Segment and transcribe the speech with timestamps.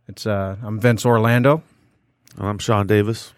[0.07, 1.63] It's uh, I'm Vince Orlando,
[2.37, 3.33] I'm Sean Davis.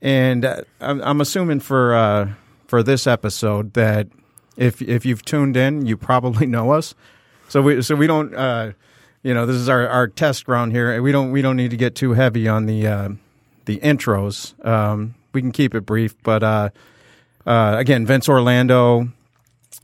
[0.00, 2.30] and uh, I'm, I'm assuming for uh,
[2.66, 4.08] for this episode that
[4.56, 6.94] if if you've tuned in, you probably know us.
[7.48, 8.72] So we so we don't uh,
[9.26, 10.92] you know this is our, our test ground here.
[10.92, 13.08] And we don't we don't need to get too heavy on the uh,
[13.64, 14.64] the intros.
[14.64, 16.70] Um, we can keep it brief, but uh,
[17.44, 19.08] uh, again, Vince Orlando.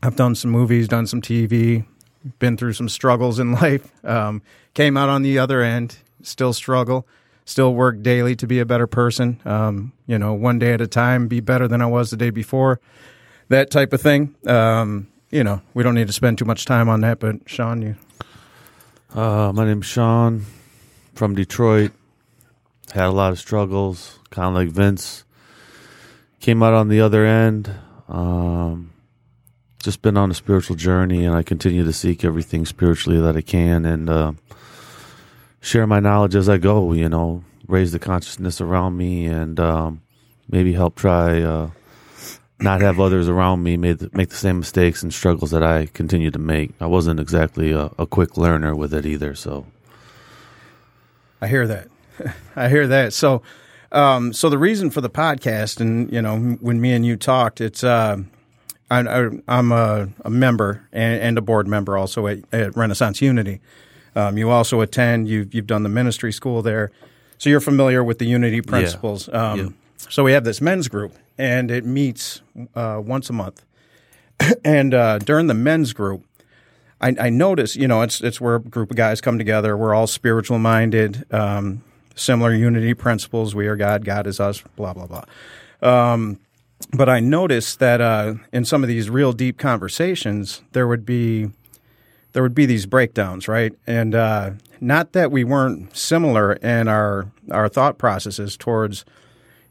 [0.01, 1.85] I've done some movies, done some TV,
[2.39, 3.91] been through some struggles in life.
[4.05, 4.41] Um,
[4.73, 7.05] came out on the other end, still struggle,
[7.43, 9.41] still work daily to be a better person.
[9.43, 12.29] Um, you know, one day at a time, be better than I was the day
[12.29, 12.79] before.
[13.49, 14.35] That type of thing.
[14.47, 17.19] Um, you know, we don't need to spend too much time on that.
[17.19, 17.95] But Sean, you
[19.13, 20.43] Uh, my name's Sean
[21.13, 21.91] from Detroit.
[22.93, 25.23] Had a lot of struggles, kind of like Vince.
[26.39, 27.71] Came out on the other end.
[28.09, 28.91] Um,
[29.83, 33.41] just been on a spiritual journey, and I continue to seek everything spiritually that I
[33.41, 34.33] can and uh,
[35.61, 36.91] share my knowledge as I go.
[36.93, 40.01] You know, raise the consciousness around me, and um,
[40.49, 41.69] maybe help try uh,
[42.59, 45.87] not have others around me make the, make the same mistakes and struggles that I
[45.87, 46.71] continue to make.
[46.79, 49.65] I wasn't exactly a, a quick learner with it either, so
[51.41, 51.87] I hear that.
[52.55, 53.13] I hear that.
[53.13, 53.41] So,
[53.91, 57.59] um, so the reason for the podcast, and you know, when me and you talked,
[57.59, 58.17] it's uh,
[58.89, 63.21] I, I, I'm a, a member and, and a board member also at, at Renaissance
[63.21, 63.59] Unity.
[64.15, 65.27] Um, you also attend.
[65.27, 66.91] You've you've done the ministry school there,
[67.39, 69.27] so you're familiar with the Unity principles.
[69.29, 69.67] Um, Yeah.
[70.09, 72.41] So we have this men's group, and it meets
[72.75, 73.63] uh, once a month.
[74.65, 76.25] and uh, during the men's group,
[77.01, 79.75] I, I notice, you know, it's it's where a group of guys come together.
[79.75, 81.83] We're all spiritual minded, um,
[82.15, 83.53] similar unity principles.
[83.53, 84.63] We are God, God is us.
[84.75, 85.25] Blah blah blah.
[85.81, 86.39] Um,
[86.93, 91.49] but I noticed that uh, in some of these real deep conversations, there would be
[92.33, 93.73] there would be these breakdowns, right?
[93.85, 94.51] And uh,
[94.81, 99.05] not that we weren't similar in our our thought processes towards,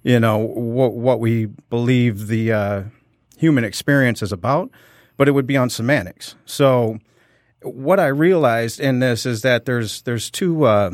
[0.03, 2.83] you know, what what we believe the uh,
[3.37, 4.71] human experience is about,
[5.17, 6.35] but it would be on semantics.
[6.45, 6.99] So
[7.63, 10.91] what I realized in this is that there's there's two uh,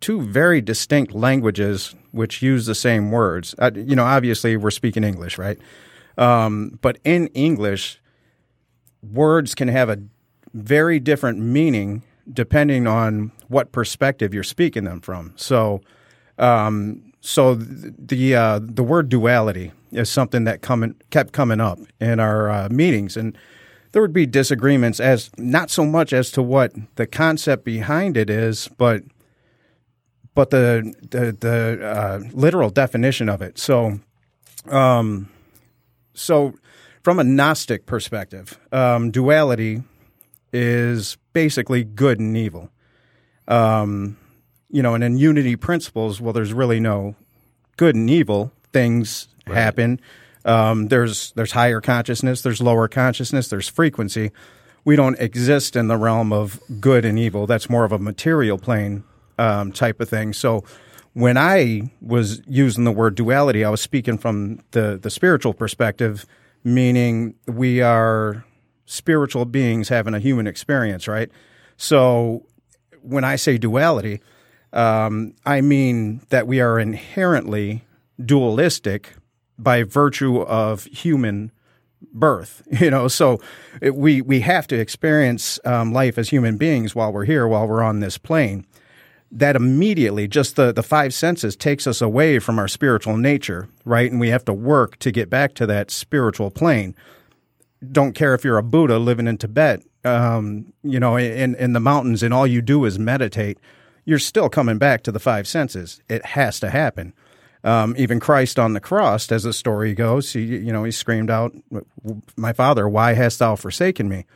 [0.00, 3.54] two very distinct languages which use the same words.
[3.58, 5.58] Uh, you know, obviously we're speaking English, right?
[6.18, 8.00] Um, but in English,
[9.02, 9.98] words can have a
[10.52, 15.32] very different meaning depending on what perspective you're speaking them from.
[15.36, 15.80] So,
[16.38, 22.18] um, so the uh, the word duality is something that coming kept coming up in
[22.18, 23.38] our uh, meetings, and
[23.92, 28.28] there would be disagreements as not so much as to what the concept behind it
[28.28, 29.04] is, but
[30.34, 33.56] but the the the uh, literal definition of it.
[33.56, 34.00] So,
[34.68, 35.28] um,
[36.14, 36.54] so
[37.04, 39.84] from a Gnostic perspective, um, duality
[40.52, 42.68] is basically good and evil.
[43.46, 44.16] Um,
[44.72, 47.14] you know, and in unity principles, well, there's really no
[47.76, 48.50] good and evil.
[48.72, 50.00] Things happen.
[50.44, 54.32] Um, there's there's higher consciousness, there's lower consciousness, there's frequency.
[54.84, 57.46] We don't exist in the realm of good and evil.
[57.46, 59.04] That's more of a material plane
[59.38, 60.32] um, type of thing.
[60.32, 60.64] So
[61.12, 66.26] when I was using the word duality, I was speaking from the the spiritual perspective,
[66.64, 68.44] meaning we are
[68.86, 71.30] spiritual beings having a human experience, right?
[71.76, 72.46] So
[73.02, 74.20] when I say duality,
[74.72, 77.84] um, I mean that we are inherently
[78.24, 79.14] dualistic
[79.58, 81.52] by virtue of human
[82.12, 82.62] birth.
[82.80, 83.40] You know, so
[83.80, 87.66] it, we we have to experience um, life as human beings while we're here, while
[87.68, 88.66] we're on this plane.
[89.30, 94.10] That immediately, just the the five senses, takes us away from our spiritual nature, right?
[94.10, 96.94] And we have to work to get back to that spiritual plane
[97.90, 101.80] don't care if you're a Buddha living in Tibet, um, you know, in in the
[101.80, 103.58] mountains, and all you do is meditate.
[104.04, 106.00] You're still coming back to the five senses.
[106.08, 107.14] It has to happen.
[107.64, 111.30] Um, even Christ on the cross, as the story goes, he you know he screamed
[111.30, 111.54] out,
[112.36, 114.26] "My Father, why hast thou forsaken me?"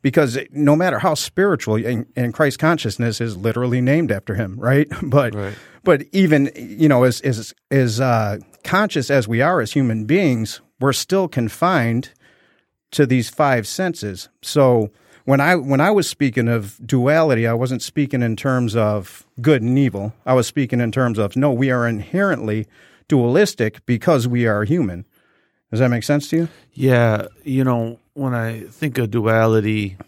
[0.00, 4.86] Because no matter how spiritual, and, and Christ's consciousness is literally named after him, right?
[5.02, 5.34] But
[5.82, 10.60] but even you know as as as uh, conscious as we are as human beings,
[10.78, 12.12] we're still confined
[12.92, 14.28] to these five senses.
[14.40, 14.90] So
[15.28, 19.60] when I when I was speaking of duality, I wasn't speaking in terms of good
[19.60, 20.14] and evil.
[20.24, 22.66] I was speaking in terms of no, we are inherently
[23.08, 25.04] dualistic because we are human.
[25.70, 26.48] Does that make sense to you?
[26.72, 29.98] Yeah, you know, when I think of duality,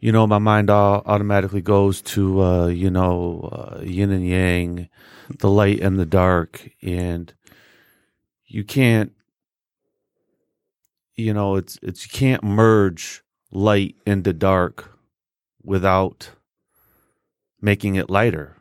[0.00, 4.88] you know, my mind all automatically goes to, uh, you know, uh, yin and yang,
[5.28, 6.70] the light and the dark.
[6.80, 7.34] And
[8.46, 9.12] you can't,
[11.16, 13.22] you know, it's, it's, you can't merge
[13.56, 14.92] light into dark
[15.64, 16.30] without
[17.60, 18.56] making it lighter.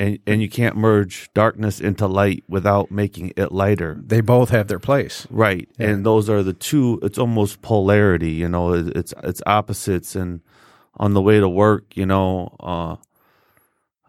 [0.00, 4.00] And, and you can't merge darkness into light without making it lighter.
[4.04, 5.26] They both have their place.
[5.30, 5.68] Right.
[5.78, 5.90] Yeah.
[5.90, 10.40] And those are the two it's almost polarity, you know, it's it's opposites and
[10.96, 12.96] on the way to work, you know, uh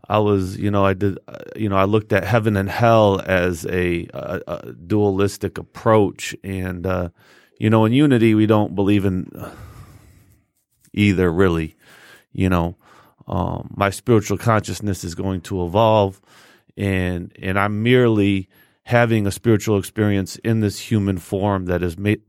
[0.07, 3.21] I was, you know, I did, uh, you know, I looked at heaven and hell
[3.25, 7.09] as a, a, a dualistic approach, and uh,
[7.57, 9.31] you know, in unity, we don't believe in
[10.95, 11.75] either, really.
[12.31, 12.75] You know,
[13.27, 16.21] um, my spiritual consciousness is going to evolve,
[16.75, 18.49] and and I'm merely
[18.83, 22.21] having a spiritual experience in this human form that is made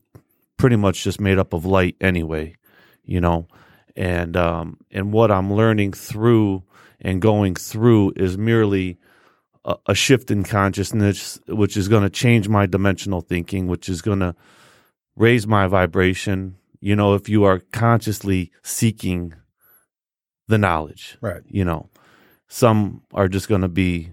[0.56, 2.54] pretty much just made up of light anyway.
[3.04, 3.48] You know,
[3.96, 6.62] and um, and what I'm learning through
[7.00, 8.98] and going through is merely
[9.64, 14.02] a, a shift in consciousness, which is going to change my dimensional thinking, which is
[14.02, 14.34] going to
[15.16, 16.56] raise my vibration.
[16.80, 19.34] You know, if you are consciously seeking
[20.48, 21.42] the knowledge, Right.
[21.48, 21.88] you know,
[22.48, 24.12] some are just going to be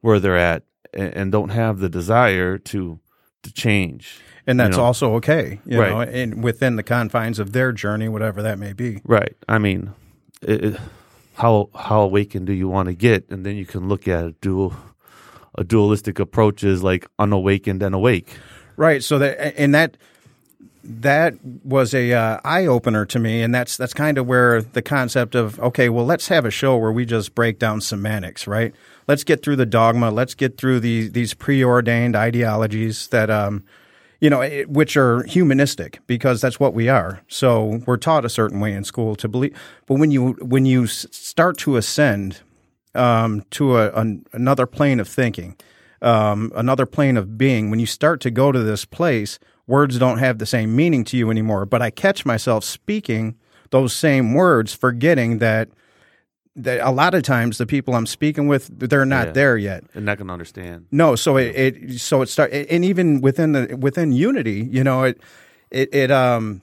[0.00, 3.00] where they're at and, and don't have the desire to
[3.44, 4.18] to change.
[4.48, 4.84] And that's You know.
[4.84, 5.90] also okay, you Right.
[5.90, 9.00] know, and within the confines of their journey, whatever that may be.
[9.04, 9.36] Right.
[9.48, 9.92] I mean,
[10.42, 10.80] it, it-
[11.34, 14.32] how how awakened do you want to get, and then you can look at a
[14.40, 14.74] dual
[15.56, 18.36] a dualistic approach is like unawakened and awake.
[18.76, 19.02] Right.
[19.04, 19.96] So that and that
[20.88, 24.80] that was a uh, eye opener to me, and that's that's kind of where the
[24.80, 28.74] concept of okay, well, let's have a show where we just break down semantics, right?
[29.06, 30.10] Let's get through the dogma.
[30.10, 33.64] Let's get through these these preordained ideologies that um,
[34.20, 37.20] you know, it, which are humanistic because that's what we are.
[37.28, 39.56] So we're taught a certain way in school to believe,
[39.86, 42.40] but when you when you start to ascend
[42.94, 45.56] um, to a, an, another plane of thinking,
[46.00, 47.70] um, another plane of being.
[47.70, 49.38] When you start to go to this place,
[49.68, 51.64] words don't have the same meaning to you anymore.
[51.66, 53.36] But I catch myself speaking
[53.70, 55.68] those same words, forgetting that
[56.56, 59.32] that a lot of times the people I'm speaking with, they're not Yeah.
[59.32, 59.84] there yet.
[59.94, 60.86] And not gonna understand.
[60.90, 65.04] No, so it, it so it start and even within the within unity, you know,
[65.04, 65.20] it
[65.70, 66.62] it it um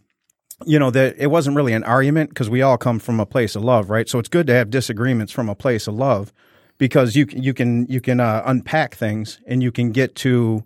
[0.65, 3.55] you know that it wasn't really an argument because we all come from a place
[3.55, 4.09] of love, right?
[4.09, 6.33] So it's good to have disagreements from a place of love
[6.77, 10.63] because you you can you can uh, unpack things and you can get to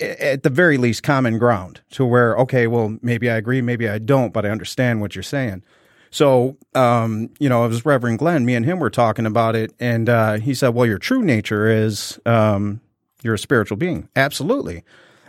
[0.00, 3.98] at the very least common ground to where okay, well maybe I agree, maybe I
[3.98, 5.62] don't, but I understand what you're saying.
[6.10, 8.44] So, um, you know, it was Reverend Glenn.
[8.44, 11.66] Me and him were talking about it, and uh, he said, "Well, your true nature
[11.66, 12.80] is um,
[13.22, 14.08] you're a spiritual being.
[14.14, 14.84] Absolutely,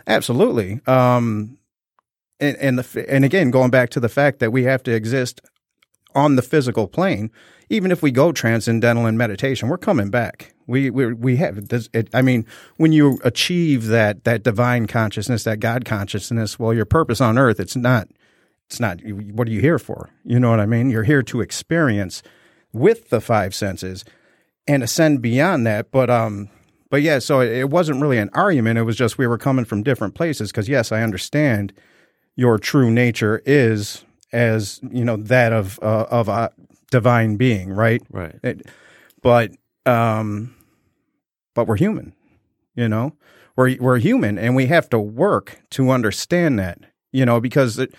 [0.06, 0.80] absolutely.
[0.86, 1.58] Um,
[2.38, 5.40] and and the and again, going back to the fact that we have to exist
[6.16, 7.30] on the physical plane,
[7.68, 10.54] even if we go transcendental in meditation, we're coming back.
[10.66, 11.88] We we we have this.
[11.92, 12.44] It, I mean,
[12.76, 17.60] when you achieve that that divine consciousness, that God consciousness, well, your purpose on earth,
[17.60, 18.08] it's not
[18.66, 21.40] it's not what are you here for you know what i mean you're here to
[21.40, 22.22] experience
[22.72, 24.04] with the five senses
[24.66, 26.48] and ascend beyond that but um
[26.90, 29.64] but yeah so it, it wasn't really an argument it was just we were coming
[29.64, 31.72] from different places because yes i understand
[32.34, 36.50] your true nature is as you know that of uh, of a
[36.90, 38.02] divine being right?
[38.10, 38.36] Right.
[38.42, 38.66] it,
[39.22, 39.52] but
[39.84, 40.54] um
[41.54, 42.12] but we're human
[42.74, 43.12] you know?
[43.56, 46.78] We're we're human and we have to work to understand that
[47.10, 47.94] you know because it,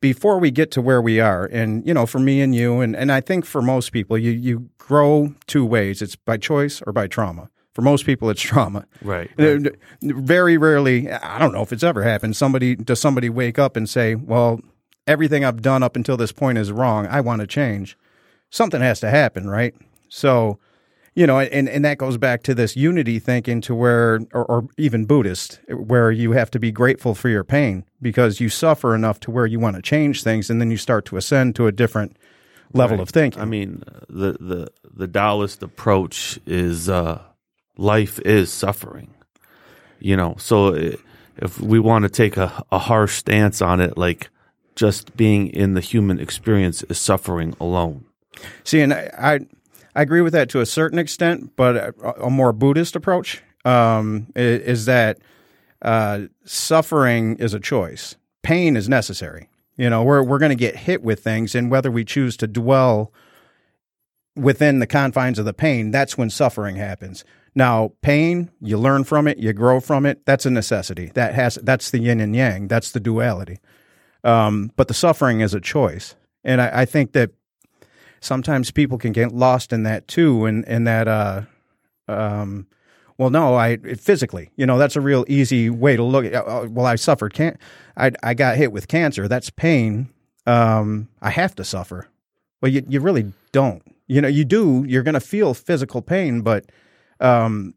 [0.00, 2.94] before we get to where we are and you know for me and you and,
[2.94, 6.02] and i think for most people you you grow two ways.
[6.02, 7.48] It's by choice or by trauma.
[7.74, 8.86] For most people it's trauma.
[9.02, 9.30] Right.
[9.38, 9.58] uh,
[10.02, 13.88] very rarely i don't know if it's ever happened somebody does somebody wake up and
[13.88, 14.60] say well
[15.10, 17.96] everything i've done up until this point is wrong i want to change.
[18.50, 19.74] Something has to happen right?
[20.08, 20.58] So
[21.14, 24.68] you know and, and that goes back to this unity thinking to where or, or
[24.76, 29.18] even buddhist where you have to be grateful for your pain because you suffer enough
[29.20, 31.72] to where you want to change things and then you start to ascend to a
[31.72, 32.16] different
[32.72, 33.42] level of thinking.
[33.42, 34.68] I mean, the the
[35.00, 37.20] the Taoist approach is uh,
[37.76, 39.08] life is suffering.
[39.98, 40.96] You know, so i-
[41.36, 44.30] if we want to take a, a harsh stance on it, like
[44.76, 48.04] just being in the human experience is suffering alone.
[48.64, 49.40] See, and I, I,
[49.94, 54.28] I agree with that to a certain extent, but a, a more Buddhist approach um,
[54.36, 55.18] i- is, that
[55.82, 58.16] uh, suffering is a choice.
[58.42, 59.48] Pain is necessary.
[59.76, 62.46] You know, we're we're going to get hit with things, and whether we choose to
[62.46, 63.12] dwell
[64.36, 67.24] within the confines of the pain, that's when suffering happens.
[67.54, 70.24] Now, pain, you learn from it, you grow from it.
[70.24, 71.10] That's a necessity.
[71.14, 72.68] That has that's the yin and yang.
[72.68, 73.58] That's the duality.
[74.24, 77.30] Um, but the suffering is a choice, and I, I think that
[78.20, 81.42] sometimes people can get lost in that too, and and that uh,
[82.08, 82.66] um,
[83.20, 86.24] well, no, I physically, you know, that's a real easy way to look.
[86.24, 87.58] at uh, Well, I suffered can,
[87.96, 89.28] I I got hit with cancer.
[89.28, 90.08] That's pain.
[90.46, 92.08] Um, I have to suffer.
[92.60, 93.82] Well, you you really don't.
[94.06, 94.84] You know, you do.
[94.88, 96.64] You're going to feel physical pain, but
[97.20, 97.74] um,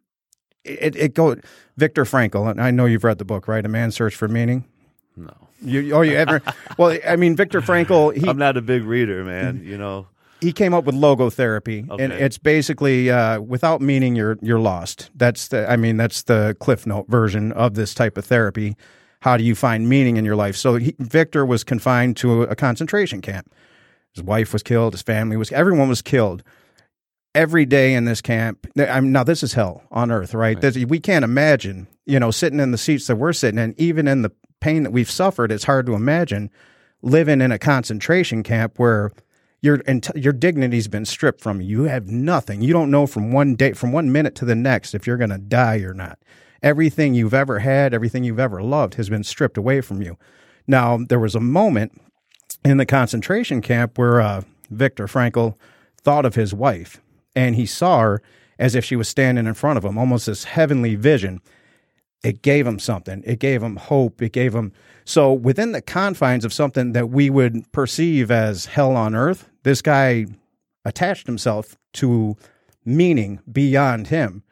[0.64, 1.36] it it go.
[1.76, 3.66] Viktor Frankl, and I know you've read the book, right?
[3.66, 4.66] A Man's Search for Meaning.
[5.16, 5.34] No.
[5.62, 6.42] You, oh, you ever?
[6.78, 8.16] well, I mean, Viktor Frankl.
[8.16, 9.62] He I'm not a big reader, man.
[9.64, 10.08] You know,
[10.42, 12.24] he came up with logotherapy, and Okay.
[12.24, 15.10] it's basically uh, without meaning, you're you're lost.
[15.16, 15.70] That's the.
[15.70, 18.76] I mean, that's the Cliff Note version of this type of therapy.
[19.22, 20.58] How do you find meaning in your life?
[20.58, 23.54] So he, Viktor was confined to a, concentration camp.
[24.14, 24.94] His wife was killed.
[24.94, 25.50] His family was.
[25.54, 26.44] Everyone was killed.
[27.36, 28.68] Every day in this camp.
[28.78, 30.60] I mean, now this is hell on earth, right?
[30.60, 34.08] This- we can't imagine, you know, sitting in the seats that we're sitting in, even
[34.10, 34.32] in the
[34.64, 35.52] pain that we've suffered.
[35.52, 36.50] It's hard to imagine
[37.02, 39.12] living in a concentration camp where
[39.62, 39.82] your
[40.16, 41.68] your dignity's been stripped from you.
[41.68, 42.62] You have nothing.
[42.62, 45.32] You don't know from one day, from one minute to the next, if you're going
[45.32, 46.18] to die or not.
[46.62, 50.18] Everything you've ever had, everything you've ever loved, has been stripped away from you.
[50.66, 52.02] Now, there was a moment
[52.64, 55.56] in the concentration camp where uh, Viktor Frankl
[56.02, 57.02] thought of his wife,
[57.36, 58.22] and he saw her
[58.58, 61.42] as if she was standing in front of him, almost this heavenly vision
[62.24, 63.22] it gave him something.
[63.26, 64.22] It gave him hope.
[64.22, 64.72] It gave him
[65.06, 69.50] so within the confines of something that we would perceive as hell on earth.
[69.64, 70.26] This guy
[70.86, 72.38] attached himself to
[72.86, 74.44] meaning beyond him.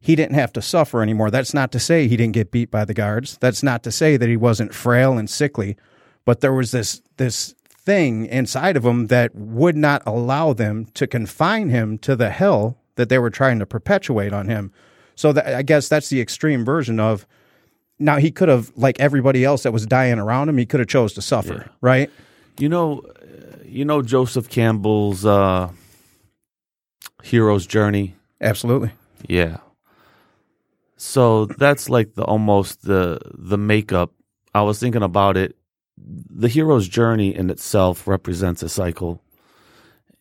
[0.00, 1.30] He didn't have to suffer anymore.
[1.30, 3.36] That's not to say he didn't get beat by the guards.
[3.40, 5.76] That's not to say that he wasn't frail and sickly,
[6.24, 11.06] but there was this this thing inside of him that would not allow them to
[11.06, 14.72] confine him to the hell that they were trying to perpetuate on him.
[15.18, 17.26] So that, I guess that's the extreme version of
[17.98, 20.88] now he could have like everybody else that was dying around him, he could have
[20.88, 22.08] chose to suffer, right?
[22.56, 25.70] you know, uh, you know Joseph Campbell's uh,
[27.24, 28.14] hero's journey.
[28.40, 28.92] Absolutely.
[29.26, 29.56] Yeah.
[30.96, 34.12] So that's like the almost the the makeup.
[34.54, 35.56] I was thinking about it.
[35.96, 39.20] The hero's journey in itself represents a cycle.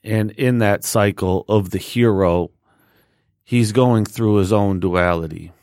[0.04, 2.50] And in that cycle of the hero,
[3.48, 5.54] he's going through his own duality.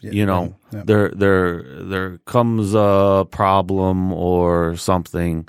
[0.00, 0.82] you know, yeah.
[0.84, 5.48] there there there comes a problem or something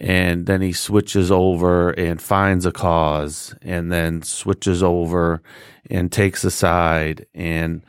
[0.00, 5.42] and then he switches over and finds a cause and then switches over
[5.90, 7.82] and takes a side and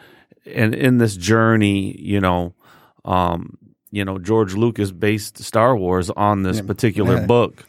[0.45, 2.53] and in this journey you know
[3.05, 3.57] um
[3.91, 7.63] you know george lucas based star wars on this particular book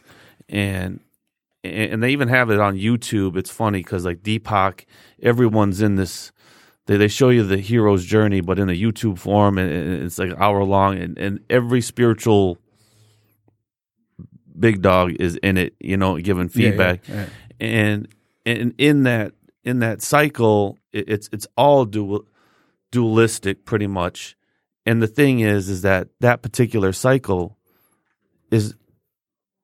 [0.49, 0.99] and
[1.63, 3.37] and they even have it on youtube.
[3.37, 4.85] It's funny because like deepak
[5.21, 6.31] everyone's in this
[6.85, 10.31] they, they show you the hero's journey but in a youtube form and it's like
[10.31, 12.57] an hour long and, and every spiritual
[14.59, 17.07] big dog is in it you know giving Yeah, yeah, feedback.
[17.07, 17.25] yeah.
[17.59, 18.07] and
[18.45, 22.25] and in that in that cycle it's it's all dual
[22.91, 24.35] dualistic pretty much.
[24.85, 27.57] And the thing is is that that particular cycle
[28.51, 28.75] is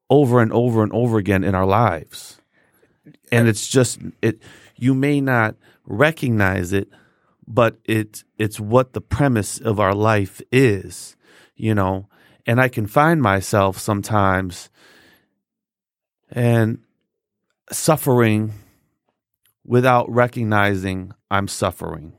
[0.10, 2.40] over and over and over again in our lives.
[3.32, 4.42] And it's just it
[4.76, 6.90] you may not recognize it
[7.48, 11.16] but it it's what the premise of our life is
[11.56, 12.08] you know?
[12.46, 14.70] And i can find myself sometimes
[16.32, 16.80] and
[17.72, 18.54] suffering
[19.66, 22.14] without recognizing i'm suffering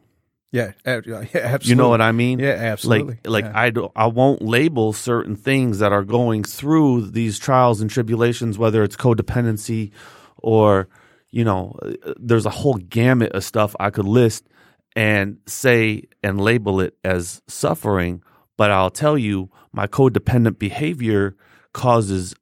[0.53, 1.69] Yeah, ab- yeah, absolutely.
[1.69, 3.19] you know what i mean Yeah, absolutely.
[3.25, 3.53] like like Yeah.
[3.61, 8.59] i don't i won't label certain things that are going through these trials and tribulations
[8.59, 9.93] whether it's codependency
[10.39, 10.89] or
[11.31, 11.77] you know
[12.19, 14.49] there's a whole gamut of stuff i could list
[14.97, 18.21] and say and label it as suffering
[18.57, 21.37] but i'll tell you my codependent behavior
[21.73, 22.35] causes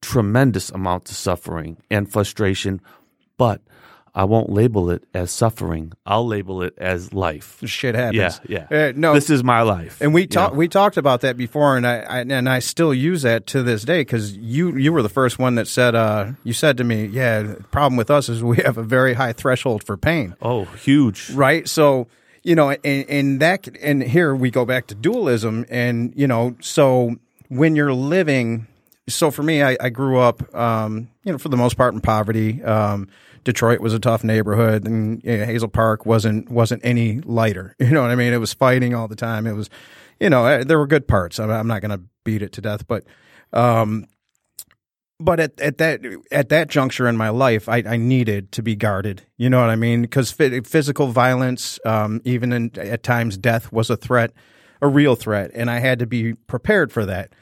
[0.00, 2.80] tremendous amounts of suffering and frustration
[3.38, 3.60] but
[4.14, 8.40] i won't label it as suffering i'll label it as life shit happens.
[8.48, 10.58] yeah yeah Uh, no, this is my life And we you talked know?
[10.58, 13.82] we talked about that before, and I, I and I still use that to this
[13.84, 17.06] day because you you were the first one that said uh, you said to me,
[17.06, 20.64] yeah, the problem with us is we have a very high threshold for pain, Oh,
[20.64, 21.30] huge.
[21.30, 21.66] right?
[21.68, 22.06] So
[22.42, 26.56] you know, and, and that and here we go back to dualism, and you know,
[26.60, 27.16] so
[27.48, 28.66] when you're living,
[29.08, 32.00] so for me, I, I grew up, um, you know, for the most part in
[32.00, 32.62] poverty.
[32.62, 33.08] Um,
[33.44, 37.74] Detroit was a tough neighborhood, and you know, Hazel Park wasn't wasn't any lighter.
[37.82, 38.32] You know what I mean?
[38.32, 39.46] It was fighting all the time.
[39.46, 39.68] It was,
[40.20, 41.38] you know, eh, there were good parts.
[41.38, 43.04] I'm, not going to beat it to death, but,
[43.52, 44.06] um,
[45.20, 48.76] but at, at that at that juncture in my life, I, I needed to be
[48.76, 49.22] guarded.
[49.36, 50.02] You know what I mean?
[50.02, 54.32] Because physical violence, um, even in, at times death, was a threat,
[54.80, 57.34] a real threat, and I had to be prepared for that.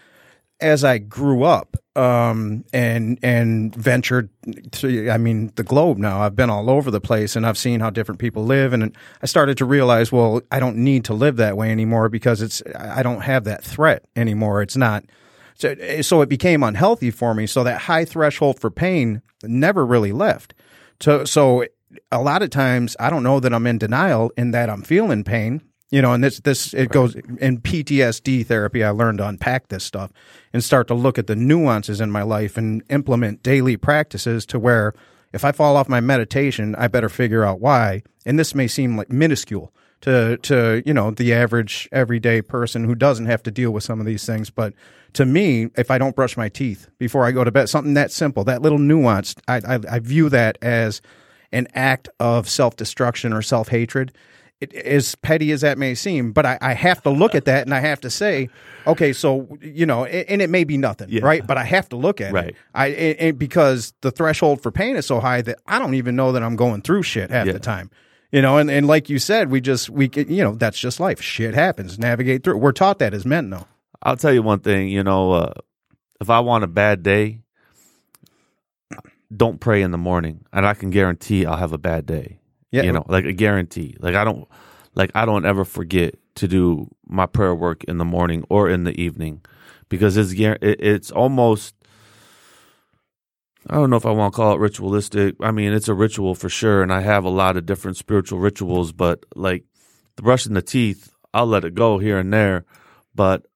[0.60, 4.30] As I grew up, um, and and ventured
[4.72, 6.22] to I mean the globe now.
[6.22, 9.26] I've been all over the place and I've seen how different people live and I
[9.26, 13.02] started to realize well I don't need to live that way anymore because it's I
[13.02, 14.62] don't have that threat anymore.
[14.62, 15.04] It's not
[15.56, 17.46] so, so it became unhealthy for me.
[17.46, 20.54] So that high threshold for pain never really left.
[21.00, 21.66] So so
[22.10, 25.22] a lot of times I don't know that I'm in denial in that I'm feeling
[25.22, 28.84] pain you know, and this this it goes in PTSD therapy.
[28.84, 30.12] I learned to unpack this stuff
[30.52, 34.58] and start to look at the nuances in my life and implement daily practices to
[34.58, 34.94] where
[35.32, 38.02] if I fall off my meditation, I better figure out why.
[38.24, 42.94] And this may seem like minuscule to to you know the average everyday person who
[42.94, 44.72] doesn't have to deal with some of these things, but
[45.12, 48.12] to me, if I don't brush my teeth before I go to bed, something that
[48.12, 51.02] simple, that little nuance, I I, I view that as
[51.52, 54.12] an act of self destruction or self hatred
[54.60, 57.66] it, as petty as that may seem, but I, I, have to look at that
[57.66, 58.50] and I have to say,
[58.86, 61.22] okay, so you know, and it may be nothing, yeah.
[61.22, 61.46] right?
[61.46, 62.48] But I have to look at right.
[62.48, 66.14] it, I it, because the threshold for pain is so high that I don't even
[66.14, 67.54] know that I'm going through shit half yeah.
[67.54, 67.90] the time,
[68.32, 68.58] you know.
[68.58, 71.22] And and like you said, we just we you know that's just life.
[71.22, 71.98] Shit happens.
[71.98, 72.58] Navigate through.
[72.58, 73.66] We're taught that as men, though.
[74.02, 74.88] I'll tell you one thing.
[74.88, 75.52] You know, uh,
[76.20, 77.40] if I want a bad day,
[79.34, 82.39] don't pray in the morning, and I can guarantee I'll have a bad day.
[82.70, 82.82] Yeah.
[82.82, 83.96] You know, like a guarantee.
[84.00, 84.46] Like I don't
[84.94, 88.84] like I don't ever forget to do my prayer work in the morning or in
[88.84, 89.42] the evening
[89.88, 91.74] because it's it's almost
[93.68, 95.34] I don't know if I want to call it ritualistic.
[95.40, 98.38] I mean, it's a ritual for sure and I have a lot of different spiritual
[98.38, 99.64] rituals, but like
[100.16, 102.64] the brushing the teeth, I'll let it go here and there,
[103.14, 103.46] but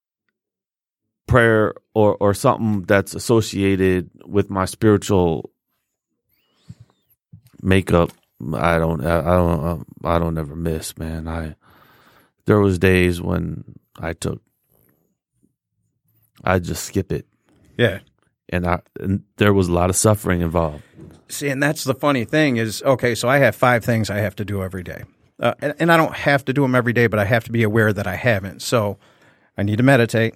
[1.26, 5.50] prayer or or something that's associated with my spiritual
[7.62, 11.28] makeup I don't, I don't, I don't ever miss, man.
[11.28, 11.56] I
[12.46, 13.64] there was days when
[13.98, 14.42] I took,
[16.42, 17.26] I just skip it.
[17.78, 18.00] Yeah,
[18.48, 20.82] and I and there was a lot of suffering involved.
[21.28, 24.36] See, and that's the funny thing is, okay, so I have five things I have
[24.36, 25.04] to do every day,
[25.40, 27.52] uh, and, and I don't have to do them every day, but I have to
[27.52, 28.62] be aware that I haven't.
[28.62, 28.98] So
[29.56, 30.34] I need to meditate,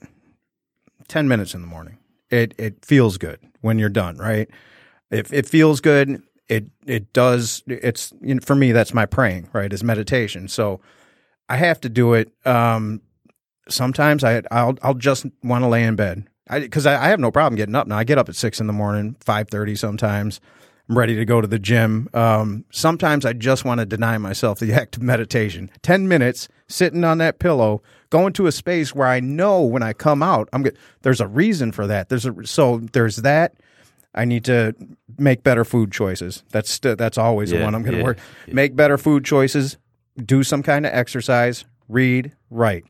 [1.09, 1.99] ten minutes in the morning.
[2.31, 4.49] It it feels good when you're done, right?
[5.11, 9.49] If it feels good, it it does it's you know, for me that's my praying
[9.53, 10.49] right is meditation.
[10.49, 10.81] So
[11.49, 13.01] i have to do it um
[13.69, 16.27] sometimes i i'll i'll just want to lay in bed.
[16.51, 17.99] Because I, I, I, have no problem getting up now.
[17.99, 20.41] I get up at six in the morning 5.30 sometimes.
[20.89, 22.09] I'm ready to go to the gym.
[22.15, 25.71] Um sometimes i just want to deny myself the act of meditation.
[25.83, 29.93] 10 minutes sitting on that pillow going to a space where i know when i
[29.93, 32.09] come out i'm good there's a reason for that.
[32.09, 33.55] There's a so there's that
[34.15, 34.75] I need to
[35.19, 36.43] make better food choices.
[36.51, 38.19] That's st- that's always yeah, the one I'm going to yeah, work.
[38.47, 38.55] Yeah.
[38.55, 39.77] Make better food choices.
[40.17, 41.65] Do some kind of exercise.
[41.89, 42.35] Read.
[42.51, 42.85] Write.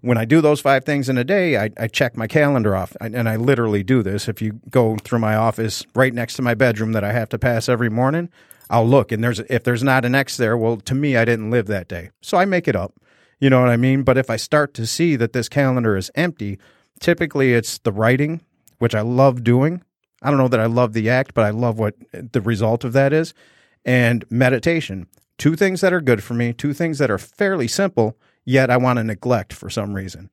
[0.00, 2.96] When I do those five things in a day, I, I check my calendar off,
[3.00, 4.28] and I literally do this.
[4.28, 7.38] If you go through my office right next to my bedroom that I have to
[7.38, 8.28] pass every morning,
[8.68, 11.50] I'll look, and there's if there's not an X there, well, to me, I didn't
[11.50, 12.94] live that day, so I make it up.
[13.38, 14.02] You know what I mean?
[14.02, 16.58] But if I start to see that this calendar is empty,
[16.98, 18.40] typically it's the writing,
[18.78, 19.82] which I love doing
[20.22, 22.92] I don't know that I love the act, but I love what the result of
[22.92, 23.34] that is.
[23.84, 25.08] And meditation.
[25.38, 28.76] Two things that are good for me, two things that are fairly simple, yet I
[28.76, 30.30] want to neglect for some reason.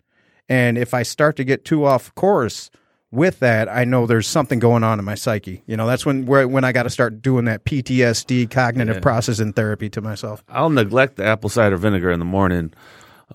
[0.48, 2.70] And if I start to get too off course
[3.12, 5.64] with that, I know there's something going on in my psyche.
[5.66, 9.02] You know, that's when where, when I got to start doing that PTSD cognitive yeah.
[9.02, 10.44] processing therapy to myself.
[10.50, 12.74] I'll neglect the apple cider vinegar in the morning.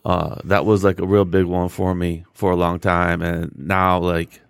[0.04, 3.52] Uh, that was like a real big one for me for a long time, and
[3.56, 4.40] now like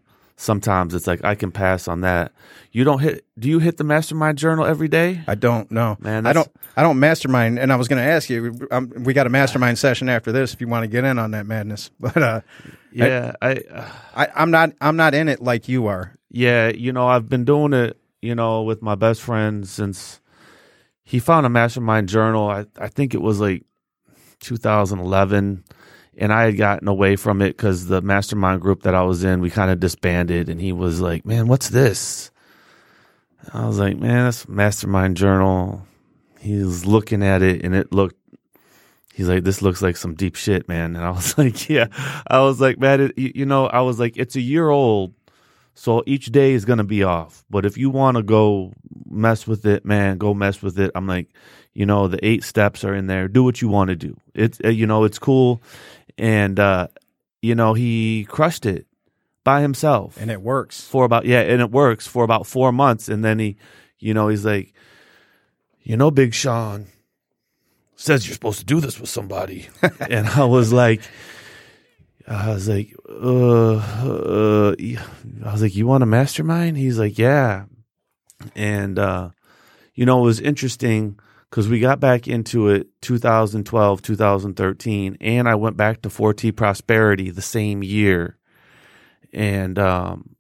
[0.45, 2.33] sometimes it's like I can pass on that.
[2.71, 3.25] You don't hit.
[3.39, 5.23] Do you hit the mastermind journal every day?
[5.27, 6.27] I don't know, man.
[6.27, 6.49] I don't.
[6.77, 7.59] I don't mastermind.
[7.59, 8.69] And I was going to ask you.
[8.71, 11.33] Um, we got a mastermind session after this if you want to get in on
[11.33, 11.91] that madness.
[12.01, 12.41] But uh,
[12.93, 14.73] yeah, I, I, uh, I, I'm not.
[14.81, 16.15] I'm not in it like you are.
[16.31, 17.97] Yeah, you know, I've been doing it.
[18.21, 20.21] You know, with my best friend since
[21.03, 22.49] he found a mastermind journal.
[22.49, 23.65] I I think it was like
[24.41, 25.65] 2011
[26.19, 29.41] and I had gotten away from it because the mastermind group that I was in,
[29.41, 32.31] we kind of disbanded, and he was like, "Man, what's this?"
[33.53, 35.87] I was like, "Man, that's mastermind journal."
[36.41, 38.17] He was looking at it, and it looked.
[39.13, 41.87] He's like, "This looks like some deep shit, man." And I was like, "Yeah."
[42.27, 45.15] I was like, "Man, it, you know," I was like, "It's a year old."
[45.77, 47.45] So each day is gonna be off.
[47.51, 48.73] But if you want to go
[49.09, 50.93] mess with it, man, go mess with it.
[50.95, 51.29] I'm like,
[51.75, 53.27] you know, the eight steps are in there.
[53.27, 54.17] Do what you want to do.
[54.35, 55.61] It's uh, you know, it's cool
[56.19, 56.89] and uh,
[57.43, 58.87] you know he crushed it
[59.45, 63.09] by himself, and it works for about yeah, and it works for about four months,
[63.09, 63.57] and then he,
[63.99, 64.73] you know, he's like,
[65.83, 66.87] you know, Big Sean
[67.97, 69.69] says you're supposed to do this with somebody,
[70.11, 71.03] and I was like.
[72.27, 74.75] I was like, uh, uh,
[75.45, 76.79] I was like, you want a mastermind?
[76.79, 77.67] He's like, yeah.
[78.57, 79.29] And, uh,
[79.95, 81.19] you know, it was interesting
[81.55, 87.31] because we got back into it 2012, 2013, and I went back to 4T Prosperity
[87.31, 88.39] the same year.
[89.33, 90.35] And, um,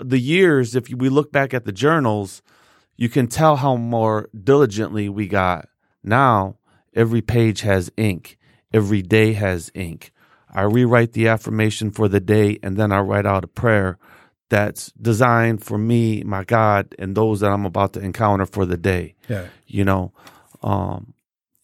[0.00, 2.42] the years, if we look back at the journals,
[2.96, 5.68] you can tell how more diligently we got.
[6.02, 6.56] Now,
[6.92, 8.36] every page has ink,
[8.72, 10.10] every day has ink.
[10.52, 13.98] I rewrite the affirmation for the day and then I write out a prayer
[14.50, 18.76] that's designed for me, my God, and those that I'm about to encounter for the
[18.76, 19.14] day.
[19.28, 19.46] Yeah.
[19.66, 20.12] You know,
[20.62, 21.14] um,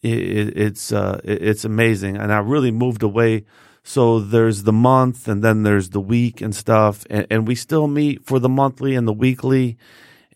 [0.02, 3.44] it, it, it's uh, it, it's amazing, and I really moved away.
[3.82, 7.86] So there's the month, and then there's the week and stuff, and, and we still
[7.86, 9.76] meet for the monthly and the weekly,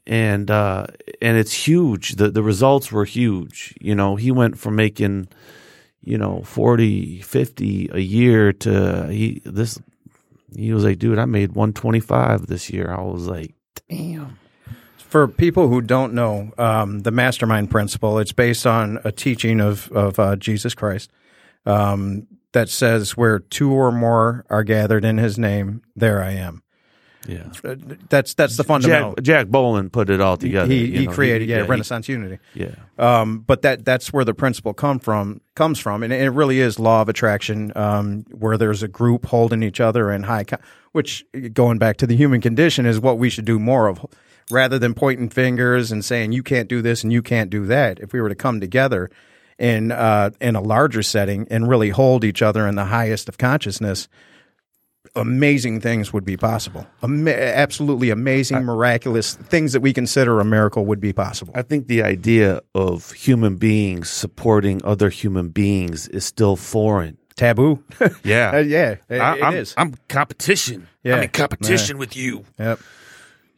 [0.06, 0.86] and uh,
[1.20, 2.16] and it's huge.
[2.16, 3.74] The the results were huge.
[3.80, 5.28] You know, he went from making
[6.02, 9.78] you know 40 50 a year to he this
[10.56, 13.54] he was like dude i made 125 this year i was like
[13.88, 14.38] damn
[14.96, 19.88] For people who don't know um, the mastermind principle, it's based on a teaching of
[19.92, 21.08] of uh, Jesus Christ
[21.66, 26.63] um, that says, "Where two or more are gathered in His name, there I am."
[27.26, 27.74] Yeah Uh,
[28.08, 29.14] That's that's the fundamental.
[29.14, 32.08] jack, jack Boland put it all together he you he know, created yeah, he- Renaissance
[32.08, 32.38] Unity.
[32.54, 36.60] yeah Um, but that that's where the principle come from comes from, and it really
[36.60, 40.58] is law of attraction, um, where there's a group holding each other in high, co-
[40.92, 44.04] which going back to the human condition is what we should do more of,
[44.50, 47.98] rather than pointing fingers and saying you can't do this and you can't do that.
[48.00, 49.10] If we were to come together
[49.58, 53.38] in uh, in a larger setting and really hold each other in the highest of
[53.38, 54.08] consciousness.
[55.16, 56.86] Amazing things would be possible.
[57.02, 61.52] Ama- absolutely amazing, miraculous things that we consider a miracle would be possible.
[61.56, 67.82] i think the idea of human beings supporting other human beings is still foreign Taboo.
[68.24, 69.74] yeah Uh, yeah, it, I, it I'm, is.
[69.76, 70.86] I'm competition.
[71.02, 71.16] Yeah.
[71.16, 72.44] I'm in competition with you.
[72.58, 72.78] Yep.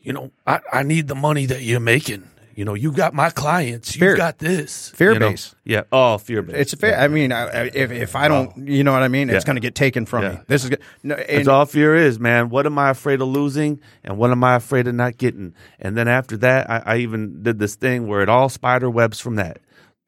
[0.03, 2.23] You know, I, I need the money that you're making.
[2.57, 3.95] You know, you got my clients.
[3.95, 4.16] You Fear.
[4.16, 4.88] got this.
[4.90, 5.31] Fear you know?
[5.31, 5.55] base.
[5.62, 5.83] Yeah.
[5.92, 6.57] Oh, fear base.
[6.57, 6.99] It's fair.
[6.99, 9.47] I mean, I, if if I don't, you know what I mean, it's Yeah.
[9.47, 10.31] going to get taken from Yeah.
[10.31, 10.38] me.
[10.49, 10.81] This is good.
[11.03, 12.49] No, That's all fear is, man.
[12.49, 15.53] What am I afraid of losing, and what am I afraid of not getting?
[15.79, 19.21] And then after that, I, I even did this thing where it all spider webs
[19.21, 19.59] from that.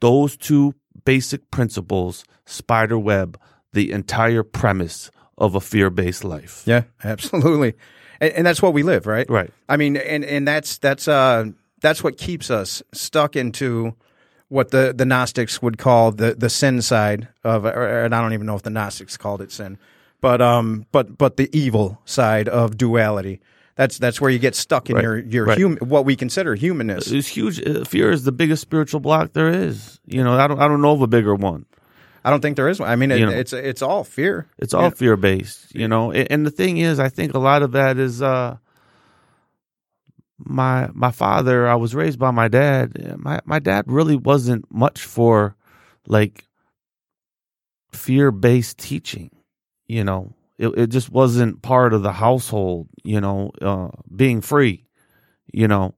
[0.01, 3.39] Those two basic principles spider web
[3.75, 6.63] the entire premise of a fear based life.
[6.65, 7.75] yeah, absolutely,
[8.23, 9.29] and, and that's what we live, right?
[9.29, 9.51] Right.
[9.69, 13.95] I mean, and and that's that's uh that's what keeps us stuck into
[14.49, 18.33] what the the Gnostics would call the the sin side of, or, and I don't
[18.33, 19.79] even know if the Gnostics called it sin,
[20.21, 23.41] but um, but but the evil side of duality.
[23.77, 25.05] That's that's where you get stuck in Right.
[25.05, 25.61] your your Right.
[25.61, 27.13] hum, what we consider humanness.
[27.13, 27.65] It's huge.
[27.65, 30.01] Uh, Fear is the biggest spiritual block there is.
[30.05, 30.59] You know, I don't.
[30.59, 31.65] I don't know of a bigger one.
[32.25, 32.89] I don't think there is one.
[32.89, 33.31] I mean, it, know.
[33.31, 34.49] it's it's all fear.
[34.59, 36.11] It's all fear based, you know.
[36.11, 38.57] And the thing is, I think a lot of that is uh,
[40.39, 41.69] my my father.
[41.69, 43.17] I was raised by my dad.
[43.19, 45.57] My my dad really wasn't much for
[46.07, 46.47] like
[47.93, 49.31] fear based teaching.
[49.87, 52.89] You know, it it just wasn't part of the household.
[53.05, 54.85] You know, uh, being free.
[55.53, 55.95] You know,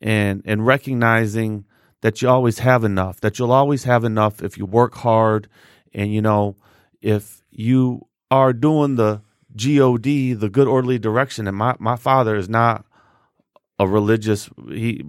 [0.00, 1.64] and and recognizing
[2.00, 3.20] that you always have enough.
[3.20, 5.48] That you'll always have enough if you work hard,
[5.92, 6.56] and you know
[7.00, 9.20] if you are doing the
[9.54, 12.86] God, the good orderly direction, and my my father is not
[13.82, 14.48] a religious.
[14.68, 15.04] He,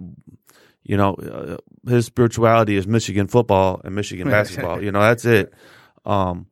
[0.82, 1.56] you know, uh,
[1.88, 4.82] his spirituality is Michigan football and Michigan basketball.
[4.82, 5.54] You know, that's it.
[6.04, 6.46] Um,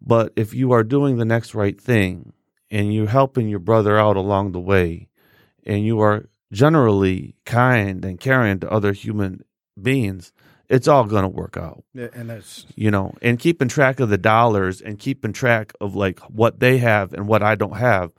[0.00, 2.32] but if you are doing the next right thing
[2.70, 5.08] and you're helping your brother out along the way,
[5.64, 9.44] and you are generally kind and caring to other human
[9.80, 10.32] beings,
[10.68, 14.08] it's all going to work out Yeah, and that's you know, and keeping track of
[14.08, 18.12] the dollars and keeping track of like what they have and what I don't have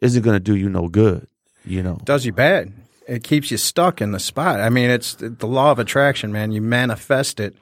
[0.00, 1.26] isn't going to do you no good,
[1.64, 1.98] you know.
[2.04, 2.72] does you bad.
[3.10, 4.60] It keeps you stuck in the spot.
[4.60, 6.52] I mean, it's the law of attraction, man.
[6.52, 7.56] You manifest it,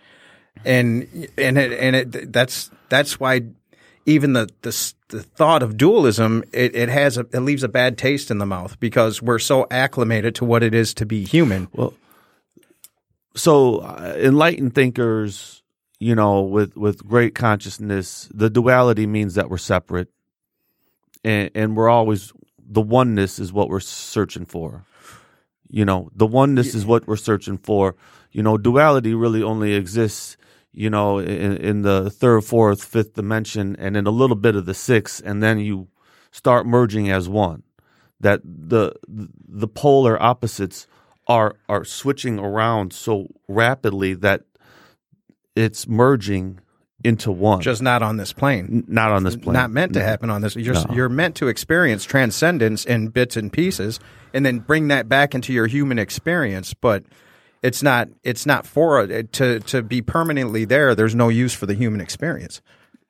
[0.63, 1.09] and
[1.39, 3.45] and it and it that's that's why
[4.05, 7.97] even the the, the thought of dualism it, it has a, it leaves a bad
[7.97, 11.69] taste in the mouth because we're so acclimated to what it is to be human.
[11.73, 11.95] Well,
[13.35, 15.63] so uh, enlightened thinkers,
[15.99, 20.09] you know, with with great consciousness, the duality means that we're separate,
[21.25, 22.35] and and we're always
[22.71, 24.85] the oneness is what we're searching for.
[25.71, 27.95] You know, the oneness is what we're searching for.
[28.33, 30.37] You know, duality really only exists,
[30.73, 34.67] you know, in, in the third, fourth, fifth dimension, and in a little bit of
[34.67, 35.89] the sixth, and then you
[36.31, 37.63] start merging as one.
[38.21, 40.87] That the the polar opposites
[41.29, 44.43] are are switching around so rapidly that
[45.55, 46.61] it's merging
[47.05, 47.61] into one.
[47.61, 48.85] Just not on this plane.
[48.89, 49.55] Not on this plane.
[49.55, 50.57] Not meant to happen on this.
[50.57, 50.87] You're No.
[50.93, 54.01] you're meant to experience transcendence in bits and pieces,
[54.35, 56.75] and then bring that back into your human experience.
[56.75, 57.05] But
[57.63, 58.09] it's not.
[58.25, 60.95] It's not for it to to be permanently there.
[60.95, 62.61] There's no use for the human experience.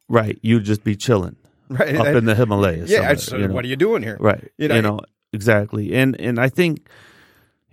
[0.09, 0.39] Right.
[0.43, 1.37] You'd just be chilling
[1.69, 1.97] Right.
[1.97, 2.91] up in the Himalayas.
[2.91, 3.11] yeah.
[3.13, 3.55] it's- you know.
[3.55, 4.17] What are you doing here?
[4.21, 4.51] Right.
[4.59, 5.01] You You know- know,
[5.33, 5.95] exactly.
[5.95, 6.89] And and I think,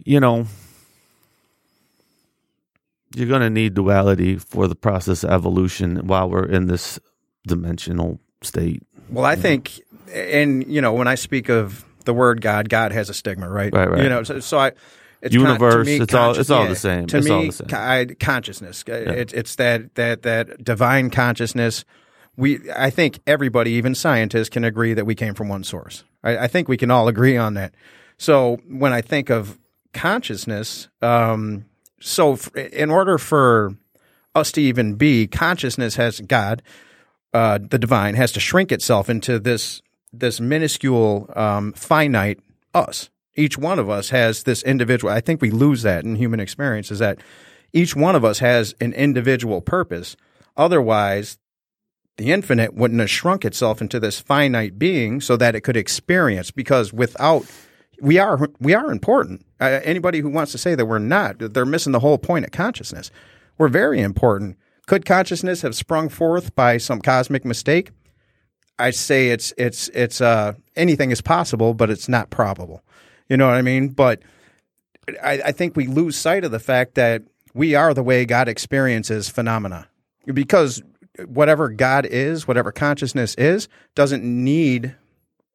[0.04, 0.48] you know,
[3.16, 7.00] you're gonna need duality for the process of evolution while we're in this
[7.48, 8.84] dimensional state.
[9.10, 9.82] Well, I think,
[10.14, 13.74] and you know, when I speak of the word God, God has a stigma, right?
[13.74, 14.04] Right, right.
[14.04, 14.72] You know, so, so I.
[15.22, 17.08] It's Universe, to me, it's all- it's all yeah, the same.
[17.08, 17.68] To It's me, all the same.
[17.72, 18.84] I, consciousness.
[18.88, 21.84] Uh, It, it's that that that divine consciousness.
[22.38, 26.04] We, I think everybody, even scientists, can agree that we came from one source.
[26.24, 27.74] I, I think we can all agree on that.
[28.18, 29.58] So when I think of
[29.94, 31.66] consciousness, um,
[32.06, 33.76] so f- in order for
[34.36, 36.62] us to even be, consciousness has God,
[37.34, 39.82] uh, the divine, has to shrink itself into this
[40.14, 42.40] this minuscule, um, finite
[42.74, 43.10] us.
[43.36, 45.12] Each one of us has this individual.
[45.12, 46.90] I think we lose that in human experience.
[46.90, 47.20] Is that
[47.74, 50.16] each one of us has an individual purpose.
[50.56, 51.38] Otherwise,
[52.16, 56.52] the infinite wouldn't have shrunk itself into this finite being so that it could experience.
[56.52, 57.46] Because without
[58.00, 59.45] we are we are important.
[59.60, 62.52] Uh, anybody who wants to say that we're not, they're missing the whole point of
[62.52, 63.10] consciousness.
[63.58, 64.58] We're very important.
[64.86, 67.92] Could consciousness have sprung forth by some cosmic mistake?
[68.78, 72.84] I say it's it's it's uh, anything is possible, but it's not probable.
[73.30, 73.90] You know what I mean?
[73.90, 74.22] But
[75.24, 78.50] I, I think we lose sight of the fact that we are the way God
[78.50, 79.88] experiences phenomena
[80.26, 80.84] because
[81.26, 84.96] whatever God is, whatever consciousness is, doesn't need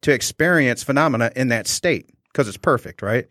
[0.01, 3.27] to experience phenomena in that state because it's perfect, right?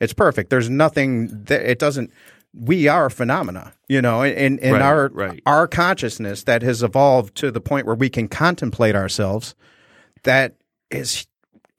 [0.00, 0.50] It's perfect.
[0.50, 2.10] There's nothing that it doesn't.
[2.52, 5.42] We are phenomena, you know, in in Right, our right.
[5.46, 9.54] our consciousness that has evolved to the point where we can contemplate ourselves.
[10.22, 10.54] That
[10.90, 11.26] is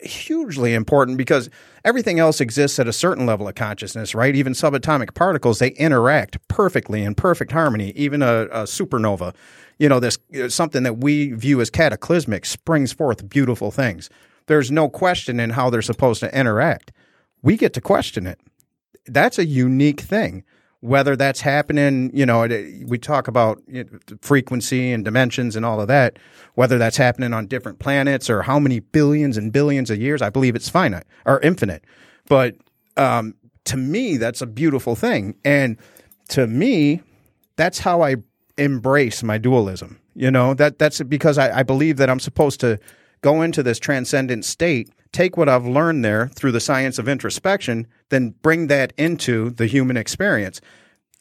[0.01, 1.49] hugely important because
[1.86, 4.36] everything else exists at a certain level of consciousness, right?
[4.36, 7.91] Even subatomic particles, they interact perfectly in perfect harmony.
[7.95, 9.34] Even a, a supernova,
[9.80, 14.10] you know, this uh, something that we view as cataclysmic springs forth beautiful things.
[14.47, 16.91] There's no question in how they're supposed to interact.
[17.45, 18.39] We get to question it.
[19.05, 20.43] That's a unique thing.
[20.79, 22.47] Whether that's happening, you know,
[22.86, 23.62] we talk about
[24.21, 26.17] frequency and dimensions and all of that.
[26.55, 30.31] Whether that's happening on different planets or how many billions and billions of years, I
[30.31, 31.86] believe it's finite or infinite.
[32.27, 32.55] But
[32.97, 35.36] um, to me, that's a beautiful thing.
[35.45, 35.77] And
[36.29, 37.01] to me,
[37.58, 38.15] that's how I
[38.58, 39.99] embrace my dualism.
[40.15, 42.79] You know, that that's because I, I believe that I'm supposed to
[43.21, 47.88] go into this transcendent state, take what I've learned there through the science of introspection,
[48.10, 50.62] then bring that into the human experience.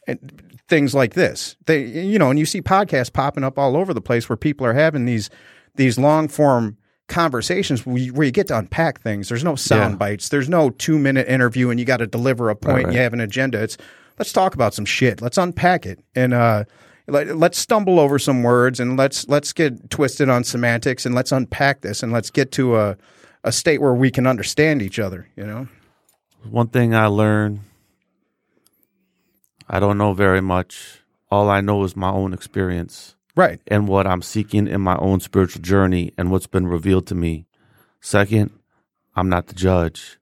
[0.06, 1.56] And things like this.
[1.66, 4.66] They you know, and you see podcasts popping up all over the place where people
[4.66, 5.30] are having these
[5.76, 6.76] these long form
[7.08, 9.28] conversations where you, where you get to unpack things.
[9.28, 9.98] There's no sound Yeah.
[9.98, 10.28] bites.
[10.30, 12.76] There's no two minute interview and you got to deliver a point.
[12.76, 12.94] Right, right.
[12.94, 13.62] You have an agenda.
[13.62, 13.76] It's
[14.18, 15.20] let's talk about some shit.
[15.22, 16.64] Let's unpack it and uh,
[17.06, 21.32] let, let's stumble over some words and let's let's get twisted on semantics and let's
[21.32, 22.96] unpack this and let's get to a
[23.44, 25.28] a state where we can understand each other.
[25.36, 25.68] You know.
[26.50, 27.60] One thing I learned,
[29.68, 31.00] I don't know very much.
[31.30, 33.60] All I know is my own experience Right.
[33.66, 37.46] and what I'm seeking in my own spiritual journey and what's been revealed to me.
[38.00, 38.50] Second,
[39.16, 40.18] I'm not the judge.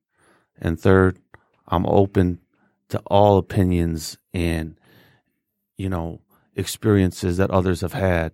[0.61, 1.19] And third,
[1.67, 2.39] I'm open
[2.91, 4.79] to all opinions and,
[5.77, 6.21] you know,
[6.55, 8.33] experiences that others have had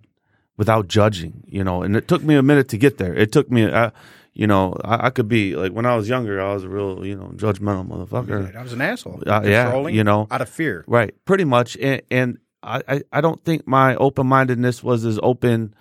[0.59, 1.83] without judging, you know.
[1.83, 3.15] And it took me a minute to get there.
[3.15, 3.91] It took me, uh,
[4.35, 7.07] you know, I, I could be like when I was younger, I was a real,
[7.07, 8.55] you know, judgmental motherfucker.
[8.55, 9.23] I was an asshole.
[9.27, 10.27] Uh, yeah, you know.
[10.31, 10.85] out of fear.
[10.87, 11.79] Right, pretty much.
[11.79, 15.75] And, and I, I, I don't think my open mindedness was as open.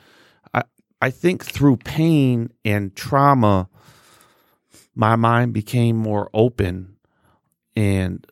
[0.54, 0.64] I,
[1.02, 3.68] I think through pain and trauma,
[4.96, 6.96] my mind became more open.
[7.76, 8.26] And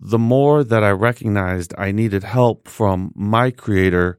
[0.00, 4.18] the more that I recognized I needed help from my creator,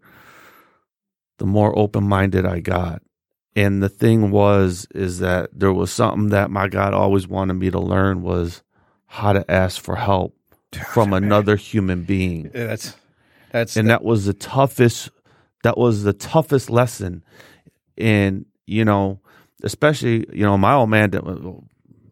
[1.40, 3.02] the more open minded I got.
[3.56, 7.72] And the thing was, is that there was something that my God always wanted me
[7.72, 8.64] to learn was
[9.08, 10.36] how to ask for help
[10.94, 12.52] from another human being.
[12.54, 12.96] Yeah, that's
[13.52, 15.10] that's And that was the toughest
[15.64, 17.24] that was the toughest lesson.
[17.98, 19.20] And, you know,
[19.64, 21.68] especially, you know, my old man didn't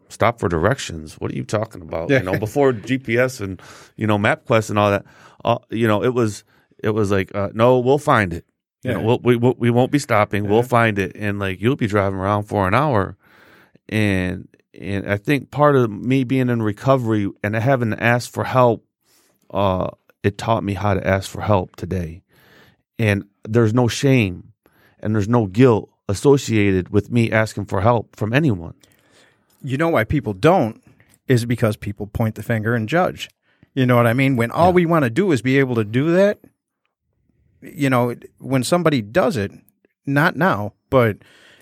[0.09, 1.13] stop for directions.
[1.15, 2.09] What are you talking about?
[2.09, 2.19] Yeah.
[2.19, 3.61] You know, before GPS and,
[3.95, 5.05] you know, MapQuest and all that,
[5.45, 6.43] uh, you know, it was,
[6.83, 8.45] it was like, uh, no, we'll find it.
[8.87, 9.05] You know, Yeah.
[9.05, 10.47] we'll, we, we, we won't be stopping.
[10.47, 11.13] We'll find it.
[11.15, 13.17] And like, you'll be driving around for an hour.
[13.89, 14.47] And,
[14.79, 18.85] and I think part of me being in recovery and having to ask for help,
[19.51, 19.89] uh,
[20.23, 22.21] it taught me how to ask for help today.
[22.99, 24.51] and there's no shame
[24.99, 28.73] and there's no guilt associated with me asking for help from anyone.
[29.63, 30.83] You know why people don't
[31.27, 33.29] is because people point the finger and judge.
[33.73, 34.35] You know what I mean?
[34.35, 36.39] When all we want to do is be able to do that,
[37.61, 39.51] you know, when somebody does it,
[40.05, 41.17] not now, but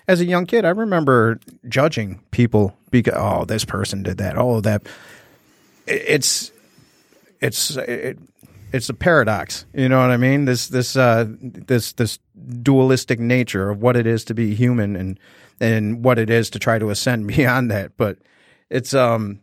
[0.08, 4.38] as a young kid, I remember judging people because oh, this person did that.
[4.38, 4.86] Oh, that
[5.86, 6.52] it's
[7.40, 8.18] it's it,
[8.72, 9.66] it's a paradox.
[9.74, 10.44] You know what I mean?
[10.44, 12.18] This this uh, this this
[12.62, 15.18] dualistic nature of what it is to be human and
[15.60, 17.96] and what it is to try to ascend beyond that.
[17.96, 18.18] But
[18.70, 19.40] it's um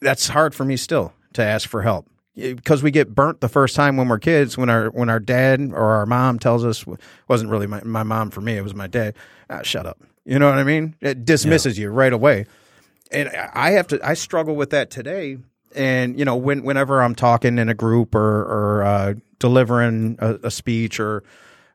[0.00, 3.74] that's hard for me still to ask for help because we get burnt the first
[3.74, 6.84] time when we're kids when our when our dad or our mom tells us
[7.28, 9.14] wasn't really my, my mom for me it was my dad.
[9.48, 9.98] Ah, shut up.
[10.24, 10.94] You know what i mean?
[11.00, 11.84] It dismisses yeah.
[11.84, 12.46] you right away.
[13.10, 15.38] And i have to i struggle with that today.
[15.74, 20.34] And you know when, whenever i'm talking in a group or or uh, delivering a,
[20.44, 21.22] a, speech or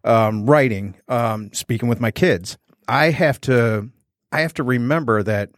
[0.04, 3.89] um, writing um, speaking with my kids i have to
[4.32, 5.52] i have to remember that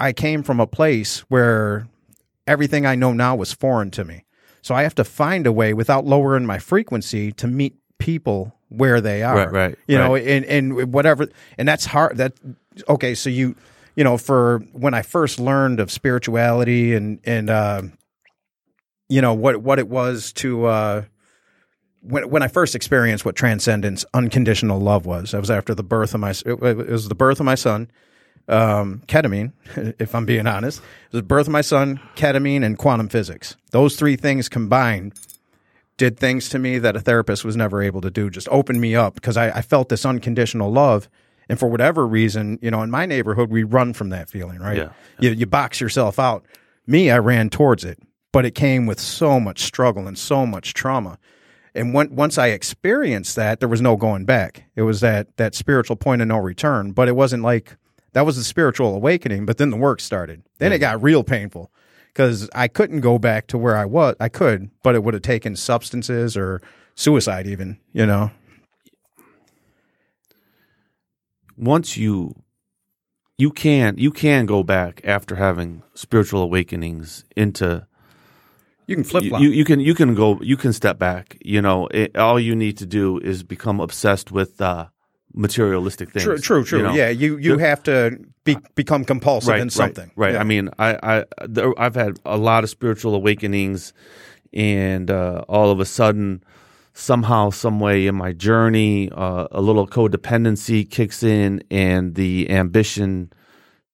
[0.00, 1.86] i came from a place where
[2.46, 4.24] everything I know now was foreign to me.
[4.62, 9.00] So I have to find a way without lowering my frequency to meet people where
[9.00, 9.36] they are.
[9.36, 9.78] Right, right.
[9.86, 10.04] You right.
[10.04, 12.34] know, and, and whatever and that's hard that
[12.88, 13.54] okay, so you
[13.94, 17.82] you know, for when I first learned of spirituality and and uh
[19.08, 21.04] you know what what it was to uh
[22.00, 26.14] when when I first experienced what transcendence, unconditional love was, I was after the birth
[26.14, 27.90] of my it was the birth of my son,
[28.48, 29.52] um, ketamine,
[29.98, 30.80] if I'm being honest.
[31.10, 33.56] The birth of my son, ketamine, and quantum physics.
[33.70, 35.14] Those three things combined
[35.96, 38.28] did things to me that a therapist was never able to do.
[38.28, 41.08] Just opened me up because I, I, felt this unconditional love.
[41.48, 44.76] And for whatever reason, you know, in my neighborhood, we run from that feeling, right?
[44.76, 44.88] Yeah.
[45.20, 46.44] You, you box yourself out.
[46.86, 47.98] Me, I ran towards it,
[48.32, 51.18] but it came with so much struggle and so much trauma.
[51.74, 54.64] And when, once I experienced that, there was no going back.
[54.76, 56.92] It was that that spiritual point of no return.
[56.92, 57.76] But it wasn't like
[58.12, 59.46] that was the spiritual awakening.
[59.46, 60.42] But then the work started.
[60.58, 61.70] Then it got real painful
[62.12, 64.16] because I couldn't go back to where I was.
[64.20, 66.62] I could, but it would have taken substances or
[66.94, 67.78] suicide, even.
[67.92, 68.30] You know.
[71.56, 72.34] Once you
[73.38, 77.86] you can you can go back after having spiritual awakenings into
[78.86, 79.24] you can flip.
[79.24, 81.36] You, you, can you can go you can step back.
[81.44, 84.86] You know, it, all you need to do is become obsessed with uh,
[85.36, 86.24] materialistic things.
[86.24, 86.78] True, true, true.
[86.78, 86.94] You know?
[86.94, 90.10] Yeah, you you have to be, become compulsive right, in something.
[90.16, 90.28] Right.
[90.28, 90.34] right.
[90.34, 90.40] Yeah.
[90.40, 93.92] I mean, I I there, I've had a lot of spiritual awakenings,
[94.52, 96.42] and uh, all of a sudden,
[96.94, 103.30] somehow, some way in my journey, uh, a little codependency kicks in, and the ambition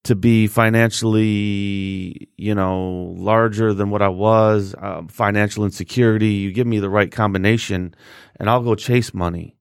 [0.04, 6.30] to be financially, you know, larger than what I was, uh, financial insecurity.
[6.30, 7.94] You give me the right combination,
[8.36, 9.56] and I'll go chase money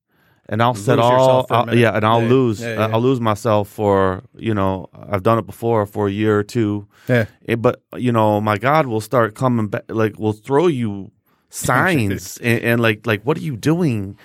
[0.52, 2.88] and I'll set all, I'll, yeah, and I'll yeah, lose, yeah, yeah.
[2.88, 6.88] I'll lose myself for you know, I've done it before for a year or two.
[7.08, 11.12] Yeah, it, but you know, my God will start coming back, like will throw you
[11.50, 14.18] signs and, and, like, like what are you doing?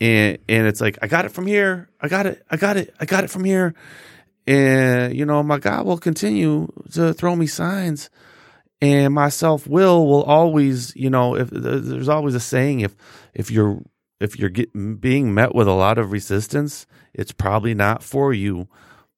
[0.00, 2.92] And and it's like I got it from here, I got it, I got it,
[2.98, 3.74] I got it from here,
[4.48, 8.10] and you know, my God will continue to throw me signs.
[8.82, 12.96] And my self will will always, you know, if there's always a saying, if
[13.34, 13.82] if you're
[14.20, 18.68] if you're get, being met with a lot of resistance, it's probably not for you.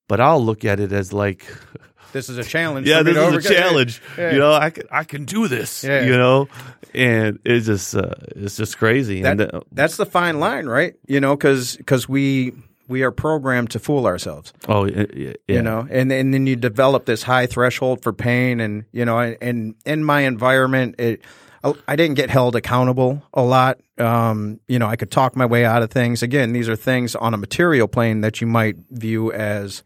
[0.09, 1.47] But I'll look at it as like
[2.13, 2.87] this is a challenge.
[2.87, 4.03] yeah, this is a challenge.
[4.17, 4.33] Yeah.
[4.33, 5.85] You know, I can I can do this.
[5.85, 6.05] Yeah.
[6.05, 6.49] You know,
[6.95, 9.23] and it's just uh, it's just crazy.
[9.23, 10.95] That, and uh, that's the fine line, right?
[11.07, 12.53] You know, because because we
[12.89, 14.53] we are programmed to fool ourselves.
[14.69, 15.33] Oh, yeah.
[15.49, 19.19] you know, and and then you develop this high threshold for pain, and you know,
[19.19, 21.23] and in my environment, it
[21.65, 23.79] I didn't get held accountable a lot.
[23.99, 26.23] Um, you know, I could talk my way out of things.
[26.23, 29.85] Again, these are things on a material plane that you might view as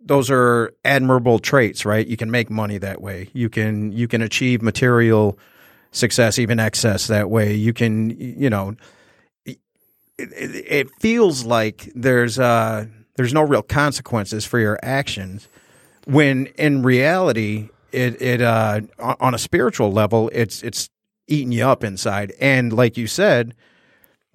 [0.00, 2.04] those are admirable traits, right?
[2.04, 3.30] You can make money that way.
[3.32, 5.38] You can you can achieve material
[5.92, 7.54] success, even excess that way.
[7.54, 8.74] You can, you know,
[9.44, 9.58] it,
[10.18, 12.86] it feels like there's uh
[13.16, 15.46] there's no real consequences for your actions
[16.06, 20.88] when in reality it it uh on a spiritual level it's it's
[21.28, 22.32] eating you up inside.
[22.40, 23.54] And like you said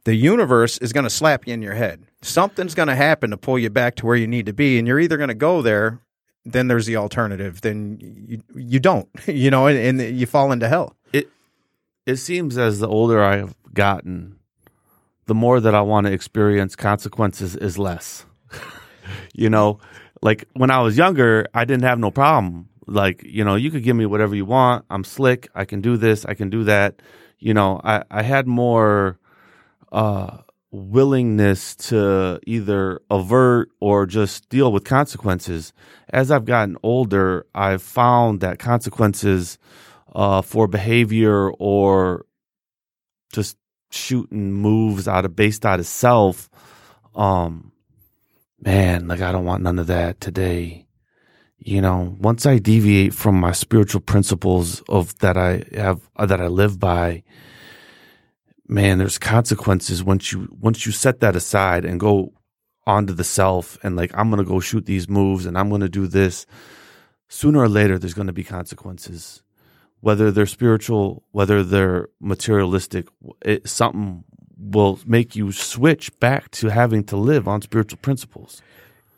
[0.06, 2.06] the universe is going to slap you in your head.
[2.22, 4.88] Something's going to happen to pull you back to where you need to be and
[4.88, 6.02] you're either going to go there
[6.46, 10.68] then there's the alternative then you you don't you know and, and you fall into
[10.68, 10.96] hell.
[11.14, 11.30] It
[12.06, 14.40] it seems as the older i have gotten
[15.26, 18.26] the more that i want to experience consequences is less.
[19.34, 19.80] You know
[20.22, 23.84] like when i was younger i didn't have no problem like you know you could
[23.84, 24.86] give me whatever you want.
[24.90, 25.50] I'm slick.
[25.54, 26.26] I can do this.
[26.26, 27.02] I can do that.
[27.40, 29.20] You know i i had more
[29.92, 30.38] uh
[30.72, 35.74] willingness to either avert or just deal with consequences.
[36.10, 39.58] As i've gotten older i've found that consequences
[40.16, 42.26] uh for behavior or
[43.34, 43.58] just
[43.92, 46.50] shooting moves out of based out of self
[47.16, 47.72] um
[48.60, 50.87] man like i don't want none of that today
[51.60, 56.42] you know, once I deviate from my spiritual principles of that I have uh, that
[56.42, 57.24] I live by,
[58.68, 62.34] man, there's consequences once you once you set that aside and go
[62.86, 66.08] onto the self and like I'm gonna go shoot these moves and I'm gonna do
[66.08, 66.46] this.
[67.30, 69.44] Sooner or later, there's going to be consequences,
[70.00, 73.10] whether they're spiritual, whether they're materialistic.
[73.42, 74.24] It, something
[74.58, 78.62] will make you switch back to having to live on spiritual principles.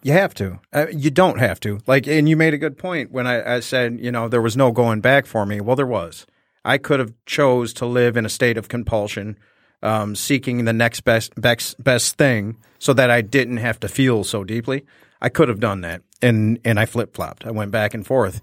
[0.01, 0.59] You have to.
[0.71, 1.79] Uh, you don't have to.
[1.85, 4.55] Like, and you made a good point when I, I, said, you know, there was
[4.55, 5.59] no going back for me.
[5.59, 6.25] Well, there was.
[6.63, 9.37] I could have chose to live in a state of compulsion,
[9.81, 14.23] um, seeking the next best, best best thing, so that I didn't have to feel
[14.23, 14.85] so deeply.
[15.21, 17.45] I could have done that, and and I flip flopped.
[17.45, 18.41] I went back and forth.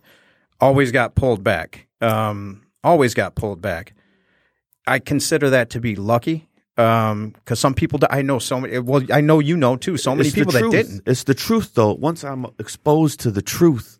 [0.60, 1.86] Always got pulled back.
[2.00, 3.94] Um, always got pulled back.
[4.86, 6.48] I consider that to be lucky
[6.78, 10.14] um because some people i know so many well i know you know too so
[10.14, 11.94] many It's people that didn't It's the truth, though.
[11.94, 13.98] Once I'm exposed to the truth,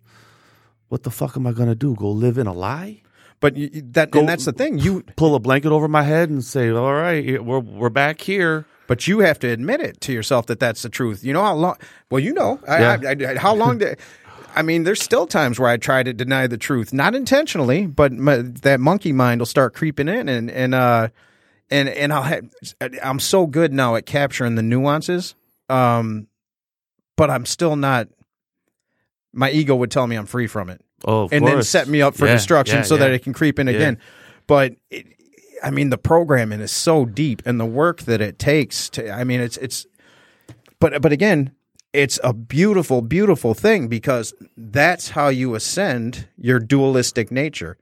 [0.89, 1.95] what the fuck am I gonna do?
[1.95, 3.03] Go live in a lie?
[3.41, 6.31] but you, that Go- and that's the thing you Pull a blanket over my head
[6.31, 10.13] and say, "All right, we're we're back here." but you have to admit it to
[10.13, 11.77] yourself that that's the truth you know how long
[12.09, 12.97] well you know I, Yeah.
[13.05, 13.99] I, I, how long did
[14.55, 18.11] I mean, there's still times where I try to deny the truth, not intentionally, but
[18.13, 21.09] my, that monkey mind will start creeping in, and and uh,
[21.71, 22.49] and and I'll have,
[23.03, 25.35] I'm so good now at capturing the nuances,
[25.69, 26.29] um,
[27.17, 28.09] but I'm still not.
[29.33, 30.83] My ego would tell me I'm free from it.
[31.05, 33.33] Oh, of and then set me up for Yeah, destruction yeah, so that it can
[33.33, 33.99] creep in again.
[34.47, 35.07] But it,
[35.63, 39.11] I mean, the programming is so deep, and the work that it takes to.
[39.11, 39.87] I mean, it's it's.
[40.79, 41.53] But but again,
[41.93, 47.79] it's a beautiful, beautiful thing because that's how you ascend your dualistic nature.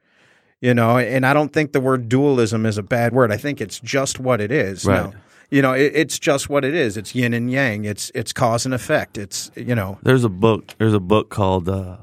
[0.64, 3.30] You know, and I don't think the word dualism is a bad word.
[3.30, 4.86] I think it's just what it is.
[4.86, 5.12] Right.
[5.50, 6.96] You know, it, it's just what it is.
[6.96, 7.84] It's yin and yang.
[7.84, 9.18] It's it's cause and effect.
[9.18, 10.74] It's you know, There's a book.
[10.78, 11.98] There's a book called uh,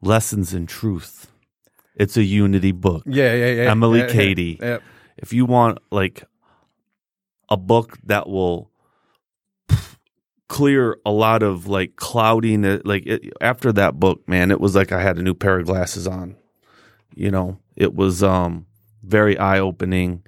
[0.00, 1.30] "Lessons in Truth."
[1.94, 3.02] It's a unity book.
[3.04, 3.70] yeah, yeah, yeah.
[3.70, 4.58] Emilie yeah, yeah, Cady.
[4.62, 4.78] yeah.
[5.18, 6.24] If you want like
[7.50, 8.70] a book that will
[10.48, 14.90] clear a lot of like cloudiness, like it, after that book, man, it was like
[14.90, 16.36] I had a new pair of glasses on.
[17.16, 18.66] You know, it was um
[19.02, 20.22] very eye opening.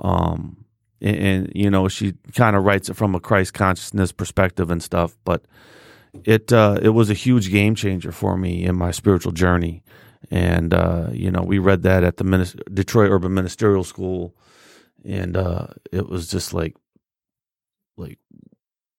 [0.00, 0.64] Um,
[1.00, 4.82] and, and you know, she kind of writes it from a Christ consciousness perspective and
[4.82, 5.44] stuff, but
[6.24, 9.82] it uh, it was a huge game changer for me in my spiritual journey.
[10.30, 14.34] And uh, you know, we read that at the Minis- Detroit Urban Ministerial School,
[15.04, 16.76] and uh, it was just like,
[17.96, 18.18] like,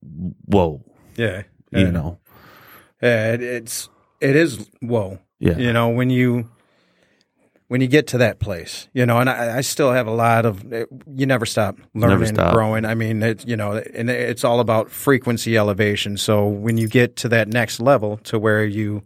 [0.02, 0.84] whoa,
[1.18, 2.20] Yeah, you know,
[3.02, 3.90] Yeah, it, it's
[4.22, 5.20] it is whoa.
[5.40, 6.50] yeah, You know when you
[7.68, 10.46] when you get to that place, you know, and I, I still have a lot
[10.46, 10.64] of.
[10.64, 12.54] You never stop learning, stop.
[12.54, 12.86] growing.
[12.86, 16.18] I mean, it, you know, and it's all about frequency elevation.
[16.18, 19.04] So when you get to that next level, to where you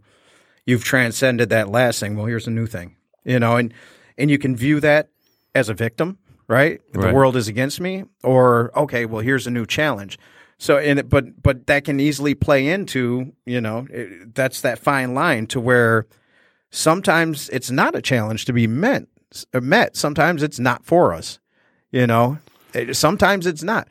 [0.65, 2.95] you've transcended that last thing, well, here's a new thing.
[3.23, 3.73] You know, and
[4.17, 5.09] and you can view that
[5.55, 6.81] as a victim, right?
[6.93, 10.19] The world is against me, or okay, well, here's a new challenge.
[10.57, 15.13] So, and but but that can easily play into you know it, that's that fine
[15.13, 16.05] line to where
[16.71, 19.05] sometimes it's not a challenge to be met.
[19.53, 21.39] Met sometimes it's not for us.
[21.91, 22.39] You know,
[22.91, 23.87] sometimes it's not.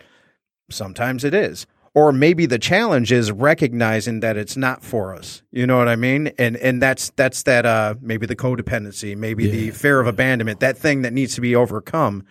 [0.70, 1.66] Sometimes it is.
[1.94, 5.42] Or maybe the challenge is recognizing that it's not for us.
[5.50, 6.28] You know what I mean?
[6.38, 10.76] And and that's that's that uh maybe the codependency, maybe the fear of abandonment, that
[10.76, 12.24] thing that needs to be overcome.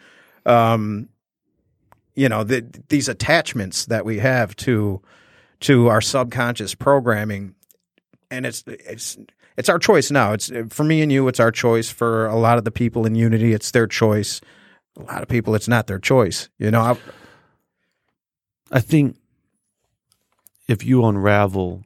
[0.45, 1.09] Um
[2.15, 5.01] you know, the, these attachments that we have to
[5.61, 7.55] to our subconscious programming
[8.29, 9.17] and it's it's
[9.57, 10.33] it's our choice now.
[10.33, 11.27] It's for me and you.
[11.27, 11.89] It's our choice.
[11.89, 14.39] For a lot of the people in Unity, it's their choice.
[14.99, 16.49] A lot of people, it's not their choice.
[16.57, 16.97] You know, I,
[18.71, 19.17] I think
[20.67, 21.83] if you unravel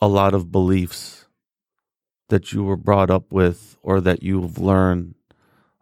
[0.00, 1.26] a lot of beliefs
[2.28, 5.14] that you were brought up with or that you've learned,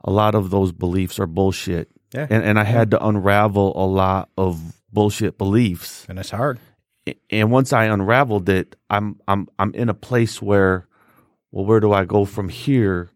[0.03, 1.88] a lot of those beliefs are bullshit.
[2.12, 2.26] Yeah.
[2.28, 6.07] And and I had to unravel a lot of bullshit beliefs.
[6.09, 6.59] and it's hard.
[7.30, 10.86] And once I unraveled it, I'm I'm I'm in a place where
[11.50, 13.11] well, where do I go from here?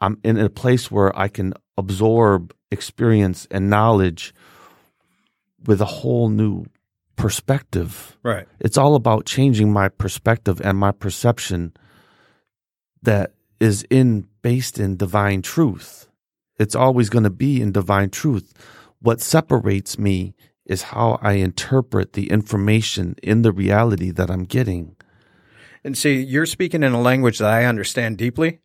[0.00, 4.34] I'm in a place where I can absorb experience and knowledge
[5.66, 6.66] with a whole new
[7.16, 8.16] perspective.
[8.22, 8.46] Right.
[8.60, 11.72] It's all about changing my perspective and my perception
[13.02, 16.08] that is in based in divine truth.
[16.58, 18.52] It's always going to be in divine truth.
[19.00, 20.34] What separates me
[20.66, 24.96] is how I interpret the information in the reality that I'm getting.
[25.82, 28.60] And see, you're speaking in a language that I understand deeply,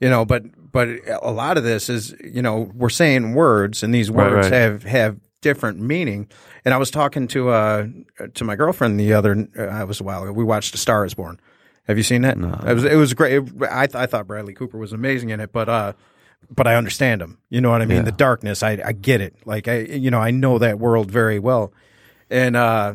[0.00, 0.88] you know, but but
[1.22, 4.58] a lot of this is, you know, we're saying words and these Right, words right.
[4.60, 6.28] have have different meaning.
[6.64, 7.86] And I was talking to uh
[8.32, 10.32] to my girlfriend the other uh, I was a while ago.
[10.32, 11.38] We watched A Star is Born.
[11.86, 12.38] Have you seen that?
[12.38, 12.58] No.
[12.66, 13.34] It was it was great.
[13.34, 15.92] It- I th- I thought Bradley Cooper was amazing in it, but uh
[16.50, 17.38] but I understand them.
[17.50, 17.98] You know what I mean?
[17.98, 18.04] Yeah.
[18.04, 19.34] The darkness, I I get it.
[19.44, 21.72] Like I you know, I know that world very well.
[22.30, 22.94] And uh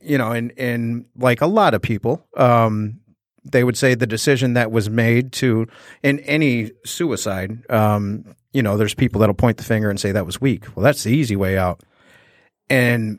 [0.00, 3.00] you know, and and like a lot of people, um
[3.52, 5.66] they would say the decision that was made to
[6.02, 10.26] in any suicide um you know there's people that'll point the finger and say that
[10.26, 11.82] was weak well that's the easy way out
[12.68, 13.18] and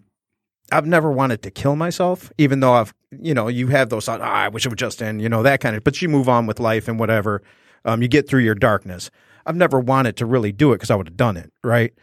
[0.72, 4.22] i've never wanted to kill myself even though i've you know you have those thoughts
[4.24, 6.28] ah, i wish it would just end you know that kind of but you move
[6.28, 7.42] on with life and whatever
[7.86, 9.10] um, you get through your darkness
[9.48, 11.94] i've never wanted to really do it because i would have done it right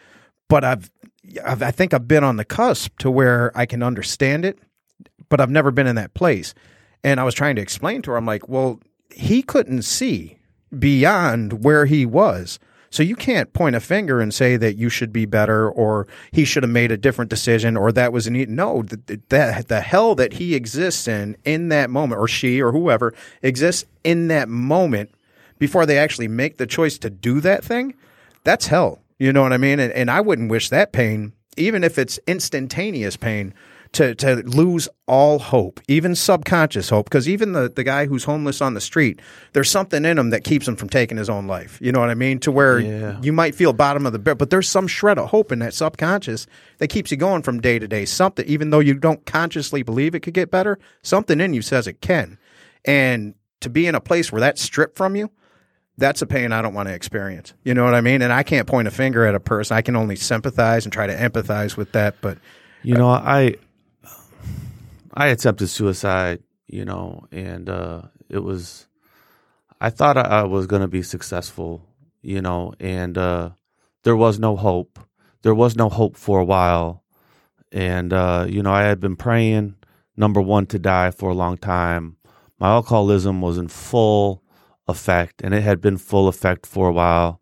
[0.49, 0.90] but I've,
[1.45, 4.59] I've i think i've been on the cusp to where i can understand it
[5.28, 6.55] but I've never been in that place.
[7.03, 8.80] And I was trying to explain to her, I'm like, well,
[9.11, 10.38] he couldn't see
[10.78, 12.59] beyond where he was.
[12.90, 16.45] So you can't point a finger and say that you should be better or he
[16.45, 19.80] should have made a different decision or that was an e-, no the, the, the
[19.80, 24.49] hell that he exists in in that moment or she or whoever exists in that
[24.49, 25.11] moment
[25.59, 27.95] before they actually make the choice to do that thing
[28.45, 31.85] that's hell you know what i mean and, and i wouldn't wish that pain even
[31.85, 33.55] if it's instantaneous pain
[33.93, 38.61] to, to lose all hope, even subconscious hope, because even the, the guy who's homeless
[38.61, 39.21] on the street,
[39.53, 41.79] there's something in him that keeps him from taking his own life.
[41.81, 42.41] You know what I mean?
[42.41, 43.21] To where Yeah.
[43.23, 45.75] you might feel bottom of the barrel, but there's some shred of hope in that
[45.75, 46.49] subconscious
[46.79, 48.05] that keeps you going from day to day.
[48.05, 51.87] Something, even though you don't consciously believe it could get better, something in you says
[51.87, 52.37] it can.
[52.85, 55.31] And to be in a place where that's stripped from you,
[55.97, 57.55] that's a pain I don't want to experience.
[57.64, 58.22] You know what I mean?
[58.22, 59.76] And I can't point a finger at a person.
[59.76, 62.16] I can only sympathize and try to empathize with that.
[62.20, 62.38] But
[62.82, 63.57] You know, I
[65.12, 68.86] I attempted suicide, you know, and uh, it was
[69.80, 71.86] I thought I, I was going to be successful,
[72.22, 73.51] you know, and uh,
[74.03, 74.99] there was no hope.
[75.42, 77.05] There was no hope for a while,
[77.70, 79.76] and uh, you know, I had been praying
[80.16, 82.16] number one to die for a long time.
[82.59, 84.43] My alcoholism was in full
[84.89, 87.41] effect, and it had been full effect for a while.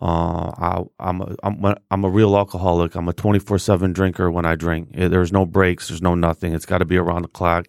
[0.00, 2.94] Uh, I, I'm a, I'm a- I'm a real alcoholic.
[2.94, 4.90] I'm a 24 seven drinker when I drink.
[4.94, 5.88] There's no breaks.
[5.88, 6.54] There's no nothing.
[6.54, 7.66] It's got to be around the clock.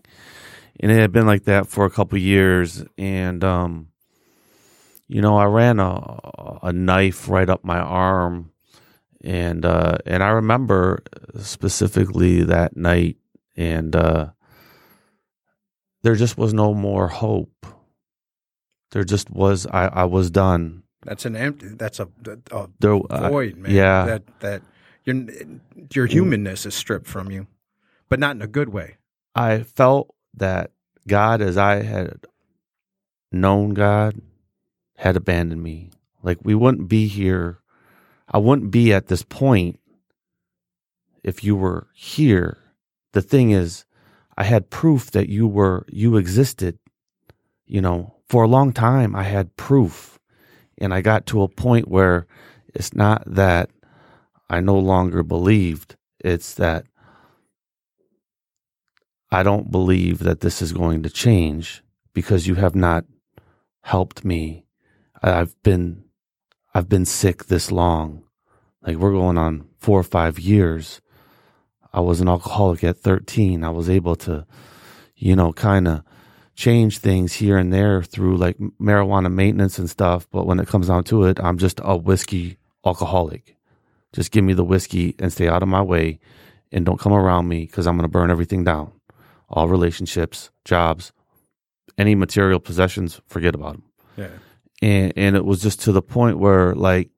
[0.80, 2.84] And it had been like that for a couple years.
[2.98, 3.90] And um,
[5.08, 6.20] you know, I ran a
[6.64, 8.52] a knife right up my arm,
[9.22, 11.04] and uh, and I remember
[11.40, 13.18] specifically that night,
[13.58, 14.30] and uh,
[16.04, 17.66] there just was no more hope.
[18.92, 19.66] There just was.
[19.68, 20.84] I I was done.
[21.04, 21.70] that's an empty.
[21.70, 22.08] That's a,
[22.52, 23.72] a There, uh, void, man.
[23.72, 24.06] yeah.
[24.06, 24.62] That that
[25.06, 25.16] your
[25.94, 26.12] your mm.
[26.12, 27.48] humanness is stripped from you,
[28.10, 28.98] but not in a good way.
[29.34, 30.72] I felt that
[31.08, 32.26] God, as I had
[33.32, 34.22] known God,
[34.98, 35.90] had abandoned me.
[36.22, 37.60] Like we wouldn't be here.
[38.30, 39.80] I wouldn't be at this point
[41.24, 42.58] if you were here.
[43.14, 43.86] The thing is,
[44.38, 46.78] I had proof that you were, you existed.
[47.66, 50.18] You know, for a long time, I had proof.
[50.78, 52.28] And I got to a point where
[52.74, 53.70] it's not that
[54.50, 56.86] I no longer believed, it's that
[59.30, 63.04] I don't believe that this is going to change because you have not
[63.82, 64.66] helped me.
[65.22, 66.06] I've been
[66.74, 68.24] I've been sick this long.
[68.82, 71.02] Like we're going on 4 or 5 years.
[71.92, 73.66] I was an alcoholic at 13.
[73.66, 74.46] I was able to
[75.16, 76.04] you know kind of
[76.62, 80.88] change things here and there through like marijuana maintenance and stuff, but when it comes
[80.88, 83.58] down to it, I'm just a whiskey alcoholic.
[84.14, 86.20] Just give me the whiskey and stay out of my way
[86.72, 88.92] and don't come around me cuz I'm going to burn everything down
[89.52, 91.12] all relationships, jobs,
[91.98, 93.84] any material possessions, forget about them.
[94.18, 94.38] Yeah.
[94.82, 97.10] And and it was just to the point where like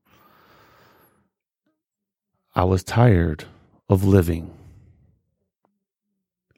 [2.56, 3.46] I was tired
[3.90, 4.52] of living.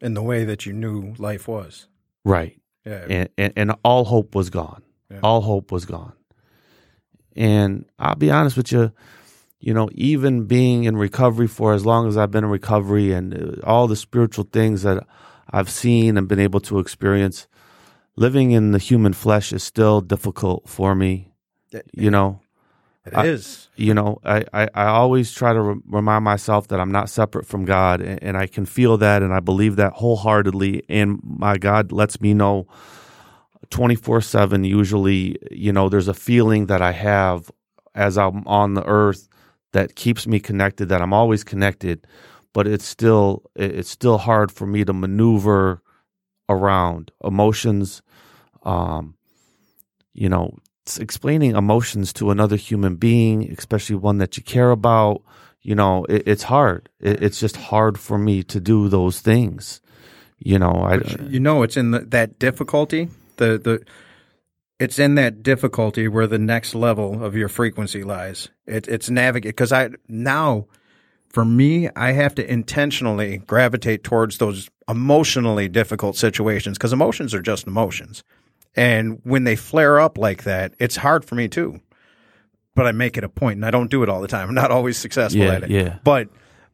[0.02, 1.88] In the way that you knew life was.
[2.24, 2.60] Right.
[2.86, 3.06] Yeah.
[3.10, 4.84] And and, and all hope was gone.
[5.12, 5.20] Yeah.
[5.24, 6.14] All hope was gone.
[7.36, 8.92] And I'll be honest with you,
[9.60, 13.34] you know, even being in recovery for as long as I've been in recovery and
[13.34, 15.06] uh, all the spiritual things that
[15.50, 17.48] I've seen and been able to experience,
[18.16, 21.32] living in the human flesh is still difficult for me.
[21.94, 22.40] You know,
[23.06, 23.70] It I- is.
[23.76, 27.46] you know, I, I, I always try to re- remind myself that I'm not separate
[27.46, 30.84] from God, and, and I can feel that, and I believe that wholeheartedly.
[30.90, 32.68] And my God lets me know
[33.72, 37.50] 24 7 usually you know there's a feeling that i have
[37.96, 39.28] as i'm on the earth
[39.74, 42.06] that keeps me connected that i'm always connected
[42.54, 45.82] but it's still it- it's still hard for me to maneuver
[46.48, 48.04] around emotions
[48.64, 49.16] um
[50.14, 50.56] you know
[50.88, 55.22] s- explaining emotions to another human being especially one that you care about
[55.62, 59.82] you know it, it's hard it, it's just hard for me to do those things
[60.40, 60.98] you know i
[61.30, 63.10] You know, it's in the, that difficulty.
[63.38, 63.84] The the
[64.80, 68.50] it's in that difficulty where the next level of your frequency lies.
[68.68, 70.68] It, it's navigate because I now,
[71.30, 77.42] for me, I have to intentionally gravitate towards those emotionally difficult situations because emotions are
[77.42, 78.24] just emotions,
[78.76, 81.80] and when they flare up like that, it's hard for me too.
[82.76, 84.50] But I make it a point, and I don't do it all the time.
[84.50, 85.70] I'm not always successful Yeah, at it.
[85.70, 86.00] yeah.
[86.04, 86.28] But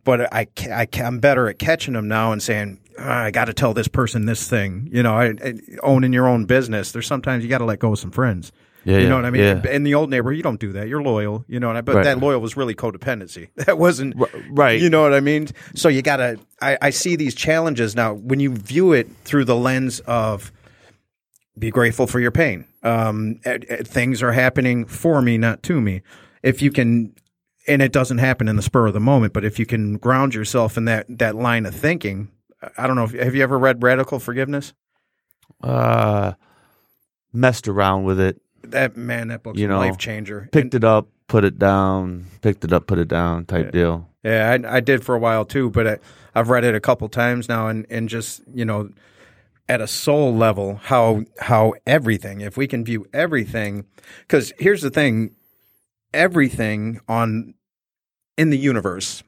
[0.04, 3.54] but I, I I'm better at catching them now and saying "Ah, I got to
[3.54, 4.90] tell this person this thing.
[4.92, 6.92] You know, I, I, owning your own business.
[6.92, 8.52] There's sometimes you got to let go of some friends.
[8.84, 9.44] Yeah, you know what I mean.
[9.44, 9.70] yeah.
[9.70, 10.88] In the old neighborhood, you don't do that.
[10.88, 11.46] You're loyal.
[11.48, 12.04] You know, and I, but Right.
[12.06, 13.50] that loyal was really codependency.
[13.68, 14.16] That wasn't
[14.50, 14.82] right.
[14.82, 15.50] You know what I mean.
[15.76, 16.40] So you got to.
[16.64, 20.52] I, I see these challenges now when you view it through the lens of
[21.58, 22.66] be grateful for your pain.
[22.84, 26.02] Um, eh, eh, things are happening for me, not to me.
[26.44, 27.14] If you can,
[27.68, 30.34] and it doesn't happen in the spur of the moment, but if you can ground
[30.34, 32.30] yourself in that that line of thinking,
[32.78, 33.04] I don't know.
[33.04, 34.74] If, have you ever read Radical Forgiveness?
[35.62, 36.34] uh
[37.34, 40.50] messed around with it That man, that book's You a know, life changer.
[40.52, 43.72] picked it up put it down picked it up put it down type Yeah.
[43.72, 45.98] deal Yeah, I, I did for a while too, but I,
[46.34, 48.90] I've read it a couple times now, and, and just you know,
[49.72, 53.86] at a soul level, how how everything, if we can view everything,
[54.28, 55.34] because here's the thing,
[56.14, 57.54] everything on
[58.38, 59.24] in the universe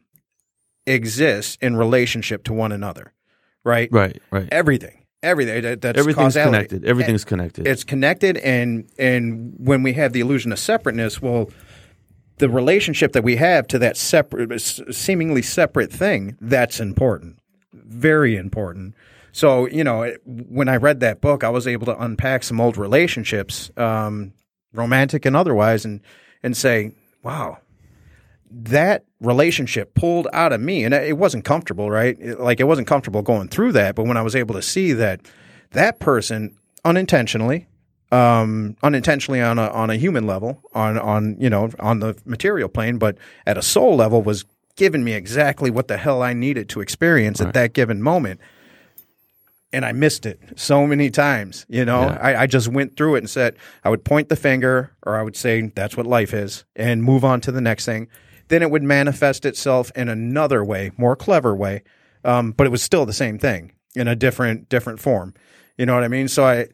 [0.86, 3.14] exists in relationship to one another,
[3.64, 3.88] right?
[3.89, 5.62] right right Everything, everything.
[5.62, 6.52] That, that's everything's causality.
[6.52, 11.52] connected everything's connected It's connected, and and when we have the illusion of separateness, well,
[12.39, 17.39] the relationship that we have to that separate, seemingly separate thing, that's important,
[17.72, 18.94] very important.
[19.34, 22.61] So you know, it- when I read that book, I was able to unpack some
[22.61, 24.31] old relationships, um,
[24.73, 25.99] romantic and otherwise, and
[26.41, 26.91] and say,
[27.23, 27.57] wow,
[28.51, 30.84] that relationship pulled out of me.
[30.84, 32.17] And it wasn't comfortable right?
[32.19, 34.93] It- like it wasn't comfortable going through that but when i was able to see
[34.93, 35.21] that
[35.71, 36.55] that person
[36.86, 37.67] unintentionally
[38.11, 42.69] um unintentionally on a on a human level on on you know on the material
[42.69, 43.17] plane but
[43.47, 47.39] at a soul level was giving me exactly what the hell i needed to experience
[47.41, 48.39] at that given moment
[49.74, 51.65] and I missed it so many times.
[51.67, 52.19] You know, Yeah.
[52.21, 55.24] I, I just went through it and said I would point the finger, or I
[55.24, 58.07] would say that's what life is, and move on to the next thing.
[58.49, 61.82] Then it would manifest itself in another way, more clever way,
[62.24, 65.34] um, but it was still the same thing in a different different form.
[65.78, 66.28] You know what I mean?
[66.28, 66.67] So I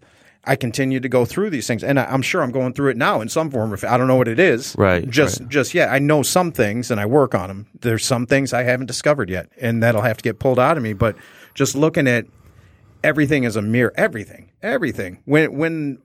[0.45, 2.97] I continue to go through these things, and I, I'm sure I'm going through it
[2.97, 3.73] now in some form.
[3.73, 5.49] If I don't know what it is, Right, Just right.
[5.49, 7.67] just yet, I know some things, and I work on them.
[7.81, 10.83] There's some things I haven't discovered yet, and that'll have to get pulled out of
[10.83, 10.93] me.
[10.93, 11.15] But
[11.55, 12.25] just looking at
[13.03, 13.93] everything is a mirror.
[13.95, 15.19] Everything, everything.
[15.25, 15.99] When when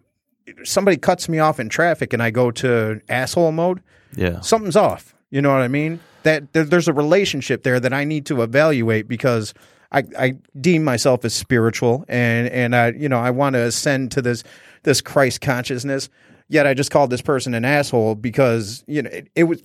[0.64, 3.80] somebody cuts me off in traffic and I go to asshole mode,
[4.16, 5.14] yeah something's off.
[5.30, 6.00] You know what I mean?
[6.22, 9.52] That there, there's a relationship there that I need to evaluate because
[9.92, 14.12] I, I deem myself as spiritual and and I you know I want to ascend
[14.12, 14.44] to this
[14.82, 16.08] this Christ consciousness.
[16.48, 19.62] Yet I just called this person an asshole because you know it, it was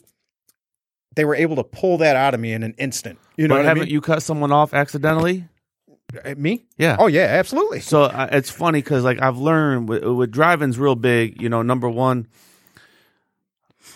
[1.15, 3.19] they were able to pull that out of me in an instant.
[3.35, 3.93] You know but what haven't mean?
[3.93, 5.45] you cut someone off accidentally
[6.25, 6.65] Uh, me?
[6.77, 7.81] yeah Oh yeah, absolutely.
[7.81, 11.41] So uh, it's funny because like I've learned with, with driving's real big.
[11.41, 12.27] You know, number one,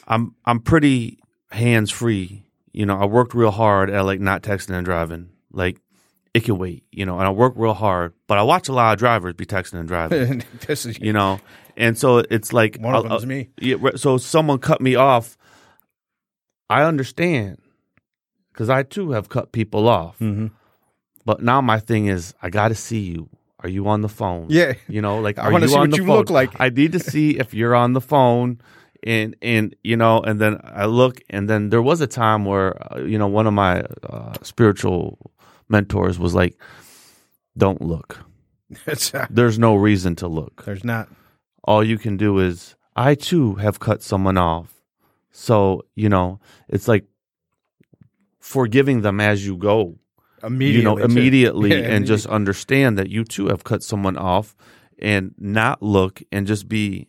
[0.08, 1.20] I'm I'm pretty
[1.52, 2.44] hands free.
[2.72, 5.30] You know, I worked real hard at like not texting and driving.
[5.52, 5.78] Like
[6.34, 6.84] it can wait.
[6.92, 9.46] You know, and I work real hard, but I watch a lot of drivers be
[9.46, 10.44] texting and driving.
[10.68, 11.40] this is you know,
[11.78, 13.50] and so it's like One of uh, uh, me.
[13.60, 15.38] Yeah, so someone cut me off.
[16.70, 17.60] I understand
[18.52, 20.20] because I too have cut people off.
[20.20, 20.52] Mhm.
[21.26, 23.30] But now my thing is, I got to see you.
[23.60, 24.48] Are you on the phone?
[24.50, 24.74] Yeah.
[24.90, 26.18] You know, like I are wanna you see on what the you phone?
[26.18, 26.60] look like.
[26.60, 28.60] I need to see if you're on the phone,
[29.04, 32.76] and and you know, and then I look, and then there was a time where
[32.94, 35.18] uh, you know one of my uh, spiritual
[35.70, 36.60] mentors was like,
[37.58, 38.20] "Don't look.
[39.30, 40.64] There's no reason to look.
[40.66, 41.08] there's not.
[41.64, 44.74] All you can do is I too have cut someone off,
[45.32, 47.06] so you know it's like
[48.40, 49.96] forgiving them as you go."
[50.44, 54.56] Immediately, you know immediately Yeah, and just understand that you too have cut someone off
[55.00, 57.08] and not look and just be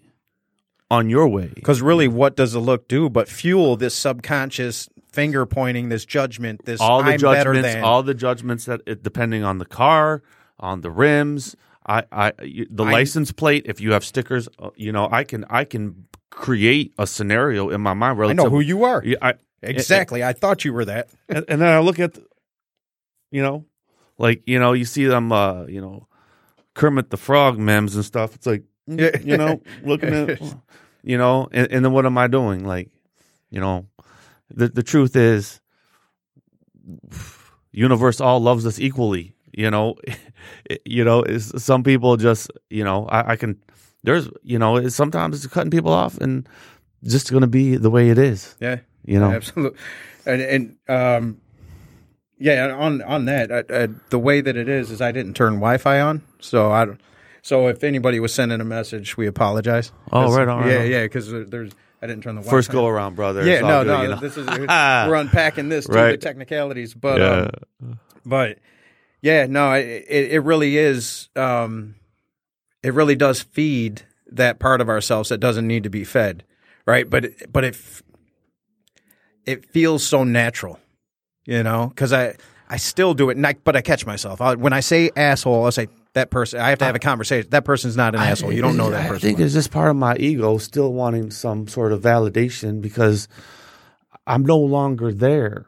[0.91, 5.47] on your way Because really, what does the look do but fuel this subconscious finger
[5.47, 7.85] pointing, this judgment, this all the I'm better judgments than.
[7.85, 10.22] all the judgments that it, depending on the car
[10.59, 11.57] on the rims
[11.87, 12.32] I, I,
[12.70, 13.66] the I- license plate.
[13.66, 17.80] If you have stickers, uh, you know, I can, I can create a scenario in
[17.82, 18.18] my mind.
[18.22, 19.03] I know who you are.
[19.05, 20.22] Yeah, I, Exactly.
[20.24, 21.09] I thought you were that.
[21.28, 22.24] and, and then I look at, the-
[23.35, 23.64] you know,
[24.16, 26.07] like you know, you see them, uh, you know,
[26.74, 28.37] Kermit the Frog memes and stuff.
[28.37, 30.41] It's like, you know, looking at,
[31.03, 32.64] you know, and, and then what am I doing?
[32.64, 32.91] Like,
[33.51, 33.87] you know,
[34.51, 35.61] the the truth is,
[37.72, 39.35] universe all loves us equally.
[39.53, 39.97] You know,
[40.85, 43.61] you know, it's, some people just, you know, I, I can.
[44.05, 46.49] There's, you know, it's, sometimes it's cutting people off and
[47.03, 48.55] just going to be the way it is.
[48.61, 48.78] Yeah.
[49.05, 49.78] You know, absolutely.
[50.24, 51.41] And, and um,
[52.45, 55.55] yeah, on on that, uh, uh, the way that it is is I didn't turn
[55.55, 57.01] Wi-Fi on, so I don't.
[57.41, 59.93] So if anybody was sending a message, we apologize.
[60.13, 60.91] Oh, 'Cause- right on, right yeah, on.
[60.91, 61.73] yeah, because there's
[62.03, 63.47] I didn't turn the first Wi-Fi go around, brother.
[63.47, 64.03] Yeah, no, good, no.
[64.03, 64.17] you know?
[64.21, 67.51] This is we're unpacking this through the technicalities, but yeah.
[67.83, 68.59] um, but
[69.23, 71.31] yeah, no, it it, it really is.
[71.35, 71.95] Um,
[72.83, 76.45] it really does feed that part of ourselves that doesn't need to be fed,
[76.87, 77.09] right?
[77.09, 77.77] But it, but it
[79.47, 80.79] it feels so natural,
[81.45, 82.37] you know, because I
[82.69, 85.67] I still do it, I, but I catch myself I, when I say asshole.
[85.67, 86.61] I say that person.
[86.61, 87.51] I have to have a conversation.
[87.51, 88.53] That person's not an asshole.
[88.53, 89.17] You don't know that person.
[89.17, 93.29] I think it's just part of my ego still wanting some sort of validation because
[94.27, 95.67] I'm no longer there.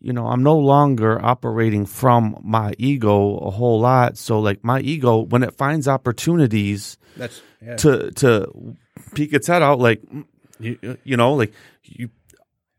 [0.00, 4.18] You know, I'm no longer operating from my ego a whole lot.
[4.18, 7.76] So, like, my ego, when it finds opportunities That's yeah.
[7.76, 8.76] to to
[9.14, 10.02] peek its head out, like,
[10.60, 11.52] you, you know, like
[11.82, 12.10] you,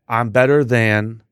[0.08, 1.24] I'm better than,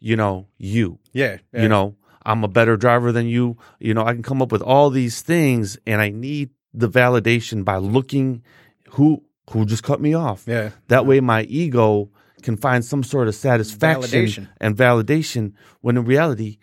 [0.00, 1.62] you know, you yeah, yeah.
[1.62, 4.60] you know i'm a better driver than you you know i can come up with
[4.62, 8.42] all these things and i need the validation by looking
[8.90, 10.70] who who just cut me off yeah.
[10.88, 12.10] that way my ego
[12.42, 14.48] can find some sort of satisfaction Validation.
[14.60, 16.58] and validation when in reality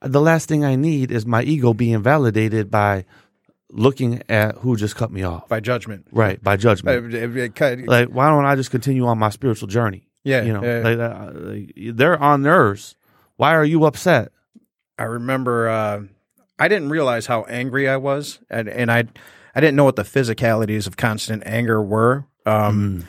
[0.00, 3.04] the last thing i need is my ego being validated by
[3.70, 6.06] looking at who just cut me off By judgment.
[6.10, 9.28] right by Uh, judgment it- it cut- like why don't i just continue on my
[9.30, 10.80] spiritual journey Yeah, you know yeah.
[10.88, 12.96] like, uh, like, they're on theirs
[13.36, 14.32] why are you upset
[14.98, 16.02] I remember uh,
[16.58, 19.04] I didn't realize how angry I was, and, and I
[19.54, 22.26] I didn't know what the physicalities of constant anger were.
[22.44, 23.06] Um,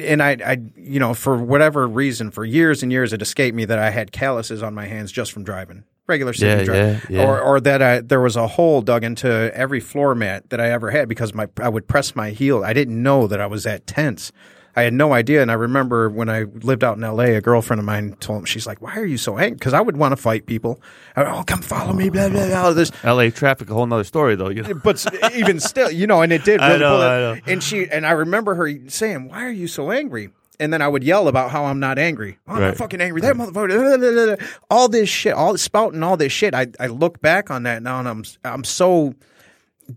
[0.00, 3.64] And I, I, you know, for whatever reason, for years and years, it escaped me
[3.64, 7.22] that I had calluses on my hands just from driving, regular city Yeah, driving, yeah,
[7.22, 7.28] yeah.
[7.28, 10.70] or or that I there was a hole dug into every floor mat that I
[10.70, 12.64] ever had because my I would press my heel.
[12.64, 14.32] I didn't know that I was that tense.
[14.74, 15.42] I had no idea.
[15.42, 18.46] And I remember when I lived out in LA, a girlfriend of mine told me,
[18.46, 19.56] she's like, why are you so angry?
[19.56, 20.80] Because I would want to fight people.
[21.16, 22.72] Would, oh, come follow me, blah, blah, blah.
[22.72, 24.48] This, LA traffic, a whole nother story though.
[24.48, 24.74] You know?
[24.74, 25.04] but
[25.34, 27.00] even still, you know, and it did I know.
[27.00, 27.40] I know.
[27.46, 30.30] And she, and I remember her saying, why are you so angry?
[30.60, 32.38] And then I would yell about how I'm not angry.
[32.46, 33.20] Oh, I'm not fucking angry.
[33.22, 36.54] That motherfucker, all this shit, all spouting all this shit.
[36.54, 39.14] I, I look back on that now and I'm, I'm so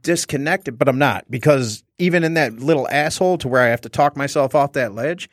[0.02, 3.90] disconnected, but I'm not because even in that little asshole to where I have to
[3.90, 5.30] talk myself off that ledge,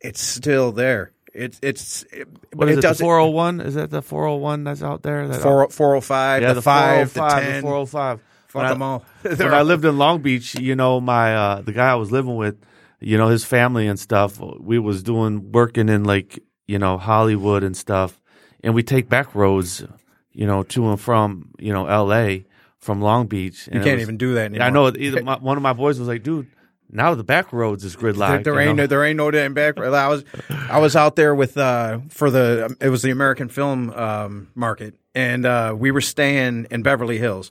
[0.00, 1.12] it's still there.
[1.34, 2.76] It's, it's, it, What is it?
[2.76, 3.60] The doesn't- four hundred one?
[3.60, 5.28] Is that the four hundred one that's out there?
[5.28, 7.54] That Four- 405, yeah, the, 5, the 405, 10.
[7.54, 8.20] the four hundred five.
[8.52, 9.04] Them all.
[9.22, 12.34] when I lived in Long Beach, you know, my uh, the guy I was living
[12.34, 12.56] with,
[12.98, 14.40] you know, his family and stuff.
[14.40, 18.18] We was doing working in like you know Hollywood and stuff,
[18.64, 19.84] and we take back roads,
[20.32, 22.46] you know, to and from you know L.A.
[22.88, 23.66] from Long Beach.
[23.66, 24.66] And You can't was- even do that anymore.
[24.66, 24.88] I know.
[24.96, 26.46] Either my, one of my boys was like, "Dude,
[26.90, 28.84] now the back roads is There, gridlocked." there you ain't know?
[28.84, 29.78] no, there ain't no damn back.
[29.78, 29.92] road.
[29.92, 30.24] I was
[30.70, 34.94] I was out there with uh for the it was the American Film um, Market,
[35.14, 37.50] and uh, we were staying in Beverly Hills,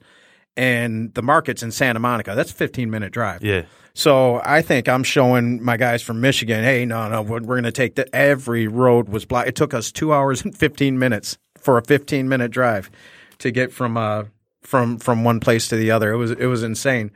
[0.55, 2.33] and the market's in Santa Monica.
[2.35, 3.43] That's a fifteen minute drive.
[3.43, 3.63] Yeah.
[3.93, 7.63] So I think I'm showing my guys from Michigan, hey, no, no, we're, we're going
[7.63, 8.09] to take that.
[8.13, 9.47] Every road was blocked.
[9.47, 12.91] It took us two hours and 15 minutes for a 15 minute drive
[13.39, 14.25] to get from uh
[14.67, 16.11] from from one place to the other.
[16.11, 17.11] It was it was insane.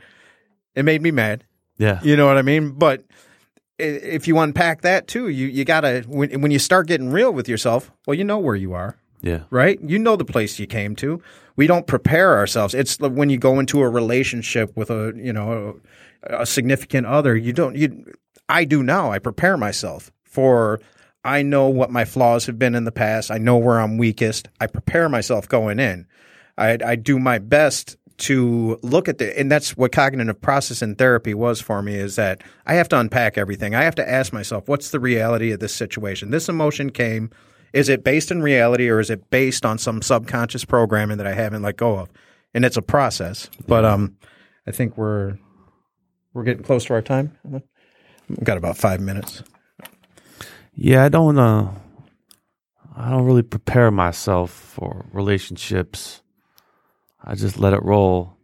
[0.74, 1.44] It made me mad.
[1.78, 2.00] Yeah.
[2.02, 2.72] You know what I mean?
[2.72, 3.04] But
[3.78, 7.50] if you unpack that too, you you gotta when when you start getting real with
[7.50, 9.42] yourself, well, you know where you are, Yeah.
[9.50, 9.80] right?
[9.82, 11.22] You know the place you came to.
[11.58, 12.74] We don't prepare ourselves.
[12.74, 15.82] It's when you go into a relationship with a you know
[16.24, 17.36] a, a significant other.
[17.36, 17.76] You don't.
[17.76, 18.06] You
[18.48, 19.12] I do now.
[19.12, 20.80] I prepare myself for.
[21.24, 23.30] I know what my flaws have been in the past.
[23.30, 24.48] I know where I'm weakest.
[24.60, 26.08] I prepare myself going in.
[26.62, 31.34] I, I do my best to look at the, and that's what cognitive processing therapy
[31.34, 33.74] was for me is that I have to unpack everything.
[33.74, 36.30] I have to ask myself, what's the reality of this situation?
[36.30, 37.32] This emotion came.
[37.74, 41.34] Is it based in reality or is it based on some subconscious programming that I
[41.34, 42.10] haven't let go of?
[42.54, 43.50] And it's a process.
[43.66, 44.18] But um,
[44.68, 45.38] I think we're
[46.34, 47.36] we're getting close to our time.
[47.44, 49.44] We've got about five minutes.
[50.74, 51.72] Yeah, I don't uh
[52.96, 56.21] I don't really prepare myself for relationships.
[57.24, 58.36] I just let it roll.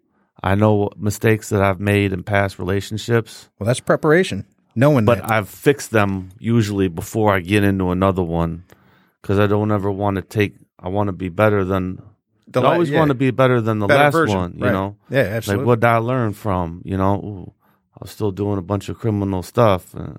[0.43, 4.45] I know mistakes that I've made in past relationships, Well, that's preparation.
[4.75, 5.32] Knowing but that.
[5.32, 8.63] I've fixed them usually before I get into another one
[9.21, 10.53] because I don't ever want to take.
[10.80, 11.99] I want to be better than.
[12.47, 12.99] The I always yeah.
[12.99, 14.53] want to be better than the Better last version, one.
[14.57, 14.71] You right.
[14.71, 15.63] know, Yeah, absolutely.
[15.63, 16.82] like what did I learn from?
[16.86, 17.53] You know, Ooh,
[17.95, 19.93] I was still doing a bunch of criminal stuff.
[19.95, 20.13] Uh,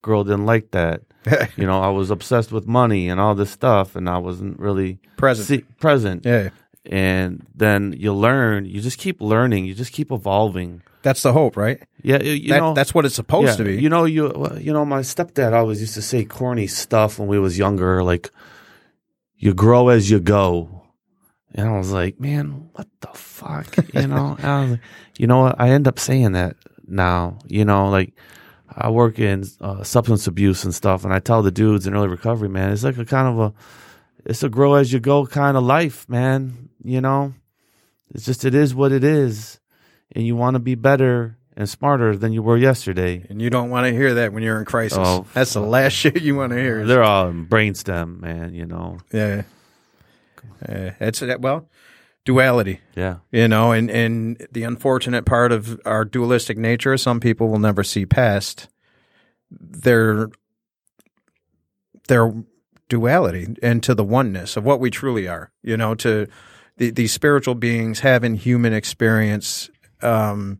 [0.00, 1.02] girl didn't like that.
[1.56, 5.00] you know, I was obsessed with money and all this stuff, and I wasn't really
[5.16, 5.48] Present.
[5.48, 6.24] see- present.
[6.24, 6.50] yeah.
[6.86, 8.66] And then you learn.
[8.66, 9.64] You just keep learning.
[9.64, 10.82] You just keep evolving.
[11.02, 11.80] That's the hope, right?
[12.02, 13.82] Yeah, you, That- know that's what it's supposed yeah, to be.
[13.82, 17.38] You know, you you know, my stepdad always used to say corny stuff when we
[17.38, 18.30] was younger, like
[19.36, 20.82] you grow as you go.
[21.54, 23.76] And I was like, man, what the fuck?
[23.94, 24.80] You know, And I was like,
[25.18, 25.56] you know what?
[25.60, 26.56] I end up saying that
[26.86, 27.38] now.
[27.46, 28.12] You know, like
[28.76, 32.08] I work in uh, substance abuse and stuff, and I tell the dudes in early
[32.08, 33.54] recovery, man, it's like a kind of a,
[34.24, 36.63] it's a grow as you go kind of life, man.
[36.84, 37.34] You know,
[38.14, 39.58] it's just it is what it is,
[40.12, 43.24] and you want to be better and smarter than you were yesterday.
[43.30, 44.98] and you don't want to hear that when you're in crisis.
[45.00, 46.84] Oh, that's the last shit you want to hear.
[46.86, 48.54] They're all in brainstem, man.
[48.54, 49.42] You know, Yeah.
[50.68, 51.68] Uh, it's well,
[52.26, 52.80] duality.
[52.94, 57.58] yeah, You know, and and the unfortunate part of our dualistic nature, some people will
[57.58, 58.68] never see past
[59.50, 60.28] their
[62.08, 62.32] their
[62.88, 65.50] duality and to the oneness of what we truly are.
[65.62, 66.26] You know, to
[66.76, 69.70] the, these spiritual beings having human experience.
[70.02, 70.58] Um,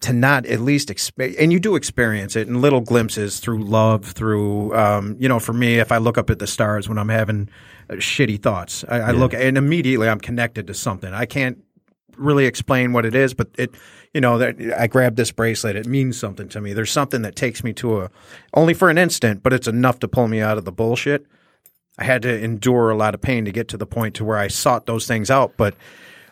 [0.00, 4.04] to not at least exp- and you do experience it in little glimpses through love
[4.04, 7.08] through um, you know for me if i look up at the stars when i'm
[7.08, 7.48] having
[7.88, 11.12] uh, shitty thoughts I, I look and immediately i'm connected to something.
[11.12, 11.58] I can't
[12.16, 13.74] really explain what it is but it
[14.12, 16.72] you know that i grab this bracelet it means something to me.
[16.72, 18.10] There's something that takes me to a
[18.54, 21.26] only for an instant but it's enough to pull me out of the bullshit
[22.00, 24.38] i had to endure a lot of pain to get to the point to where
[24.38, 25.74] i sought those things out but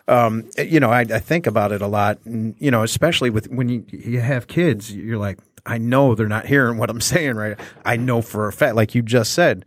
[0.09, 3.47] um, you know, I, I think about it a lot, and, you know, especially with
[3.51, 7.35] when you, you have kids, you're like, I know they're not hearing what I'm saying,
[7.35, 7.59] right?
[7.85, 9.65] I know for a fact, like you just said,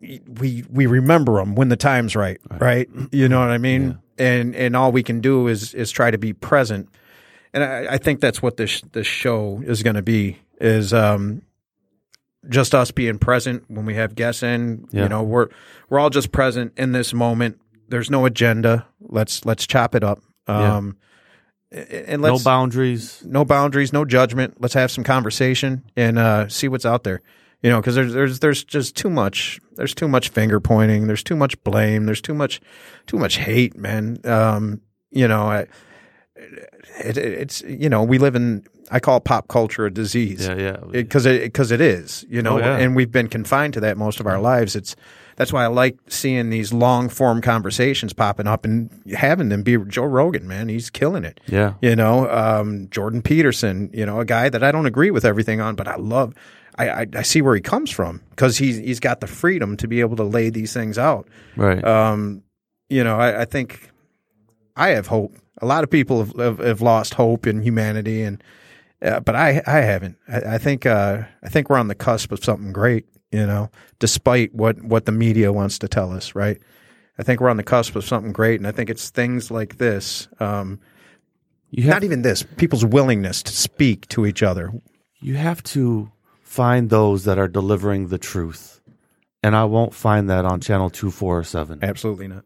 [0.00, 2.88] we we remember them when the time's right, right?
[3.10, 3.98] You know what I mean?
[4.18, 6.88] And and all we can do is is try to be present,
[7.54, 11.42] and I, I think that's what this this show is going to be is um
[12.48, 14.86] just us being present when we have guests in.
[14.90, 15.04] Yeah.
[15.04, 15.48] You know, we're
[15.88, 17.60] we're all just present in this moment.
[17.88, 18.86] There's no agenda.
[19.00, 20.20] Let's let's chop it up.
[20.48, 20.76] Yeah.
[20.76, 20.96] Um,
[21.72, 23.22] and no let's boundaries.
[23.24, 24.60] no boundaries, no judgment.
[24.60, 27.20] Let's have some conversation and uh, see what's out there.
[27.62, 29.60] You know, because there's there's there's just too much.
[29.76, 31.06] There's too much finger pointing.
[31.06, 32.06] There's too much blame.
[32.06, 32.60] There's too much
[33.06, 34.18] too much hate, man.
[34.24, 35.66] Um, you know, I,
[36.36, 40.76] it, it's you know we live in I call pop culture a disease Yeah, yeah.
[40.90, 42.76] because it because it is you know Oh, yeah.
[42.78, 44.94] and we've been confined to that most of our lives it's
[45.36, 49.76] that's why I like seeing these long form conversations popping up and having them be
[49.88, 54.24] Joe Rogan man he's killing it yeah, you know um, Jordan Peterson you know a
[54.24, 56.34] guy that I don't agree with everything on but I love
[56.76, 59.88] I, I, I see where he comes from because he's he's got the freedom to
[59.88, 61.26] be able to lay these things out
[61.56, 61.82] right.
[61.84, 62.42] um,
[62.90, 63.90] you know, I, I think
[64.76, 65.34] I have hope.
[65.62, 68.42] A lot of people have, have, have lost hope in humanity, and
[69.04, 70.16] uh, but I I haven't.
[70.28, 73.06] I, I think uh, I think we're on the cusp of something great.
[73.30, 76.60] You know, despite what what the media wants to tell us, right?
[77.18, 79.78] I think we're on the cusp of something great, and I think it's things like
[79.78, 80.28] this.
[80.40, 80.80] Um,
[81.70, 82.42] you have not even this.
[82.56, 84.72] People's willingness to speak to each other.
[85.20, 86.10] you have to
[86.42, 88.80] find those that are delivering the truth,
[89.42, 91.80] and I won't find that on channel two, four, or seven.
[91.82, 92.44] Absolutely not.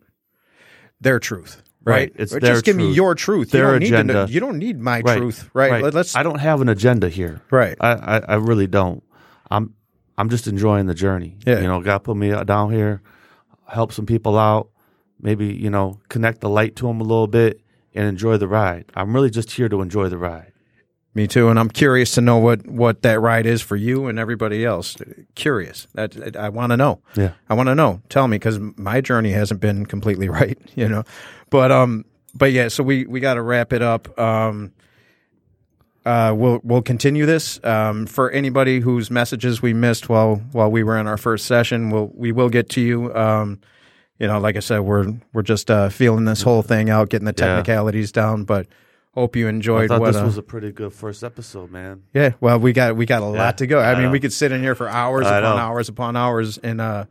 [1.01, 1.95] Their truth, Right.
[1.95, 2.13] right?
[2.17, 3.51] It's Or their just give me your truth.
[3.51, 4.33] Their you don't Need to know, agenda.
[4.33, 5.19] you don't need my Right.
[5.19, 5.83] truth, right?
[5.83, 7.41] Let, us I don't have an agenda here.
[7.51, 7.77] Right.
[7.81, 9.03] I, I, I really don't.
[9.51, 9.75] I'm
[10.19, 11.39] I'm just enjoying the journey.
[11.47, 11.61] Yeah.
[11.61, 13.01] You know, God put me down here,
[13.69, 14.69] help some people out,
[15.21, 17.61] maybe you know connect the light to them a little bit,
[17.95, 18.85] and enjoy the ride.
[18.95, 20.53] I'm really just here to enjoy the ride.
[21.15, 24.19] Me too, and I'm curious to know what what that ride is for you and
[24.19, 24.97] everybody else.
[25.35, 25.89] Curious.
[25.95, 27.01] That I want to know.
[27.17, 27.33] Yeah.
[27.49, 28.03] I want to know.
[28.09, 31.03] Tell me because my journey hasn't been completely right, you know.
[31.51, 32.05] But um,
[32.35, 32.69] but yeah.
[32.69, 34.17] So we we got to wrap it up.
[34.19, 34.73] Um,
[36.07, 37.59] uh, we'll we'll continue this.
[37.65, 41.91] Um, for anybody whose messages we missed while while we were in our first session,
[41.91, 43.13] we'll we will get to you.
[43.15, 43.61] Um,
[44.19, 47.27] you know, like I said, we're we're just uh, feeling this whole thing out, getting
[47.27, 47.57] the Yeah.
[47.57, 48.45] technicalities down.
[48.45, 48.67] But
[49.15, 50.13] hope you I enjoyed thought what.
[50.13, 52.03] this uh, was a pretty good first episode, man.
[52.15, 53.79] yeah, well, we got we got a Yeah, lot to go.
[53.81, 54.11] I, I mean, know.
[54.11, 55.63] we could sit in here for hours I upon know.
[55.63, 57.05] hours upon hours and uh,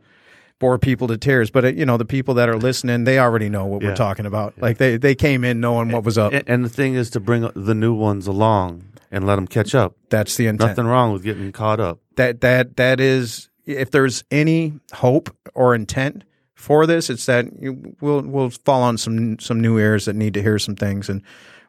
[0.58, 1.50] bore people to tears.
[1.50, 3.88] But uh, you know, the people that are listening, they already know what Yeah.
[3.90, 4.54] we're talking about.
[4.60, 6.32] Like they they came in knowing what was up.
[6.32, 9.74] And, and the thing is to bring the new ones along and let them catch
[9.74, 9.94] up.
[10.10, 10.70] That's the intent.
[10.70, 12.00] Nothing wrong with getting caught up.
[12.16, 13.48] That that that is.
[13.66, 16.24] If there's any hope or intent
[16.54, 20.32] for this, it's that you, we'll we'll fall on some some new ears that need
[20.34, 21.20] to hear some things, and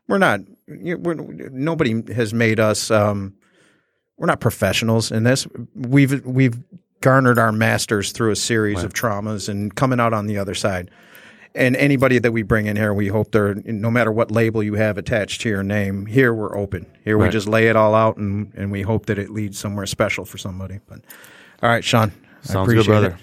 [0.09, 0.41] we're not.
[0.67, 2.91] We're, nobody has made us.
[2.91, 3.35] Um,
[4.17, 5.47] we're not professionals in this.
[5.75, 6.59] We've we've
[6.99, 10.91] garnered our masters through a series of traumas and coming out on the other side.
[11.55, 14.73] And anybody that we bring in here, we hope they're no matter what label you
[14.73, 16.05] have attached to your name.
[16.05, 16.85] Here we're open.
[17.03, 19.85] Here we just lay it all out, and and we hope that it leads somewhere
[19.85, 20.79] special for somebody.
[20.87, 20.99] But
[21.63, 22.11] all right, Sean,
[22.43, 23.07] I Sounds good, appreciate brother.
[23.11, 23.21] it.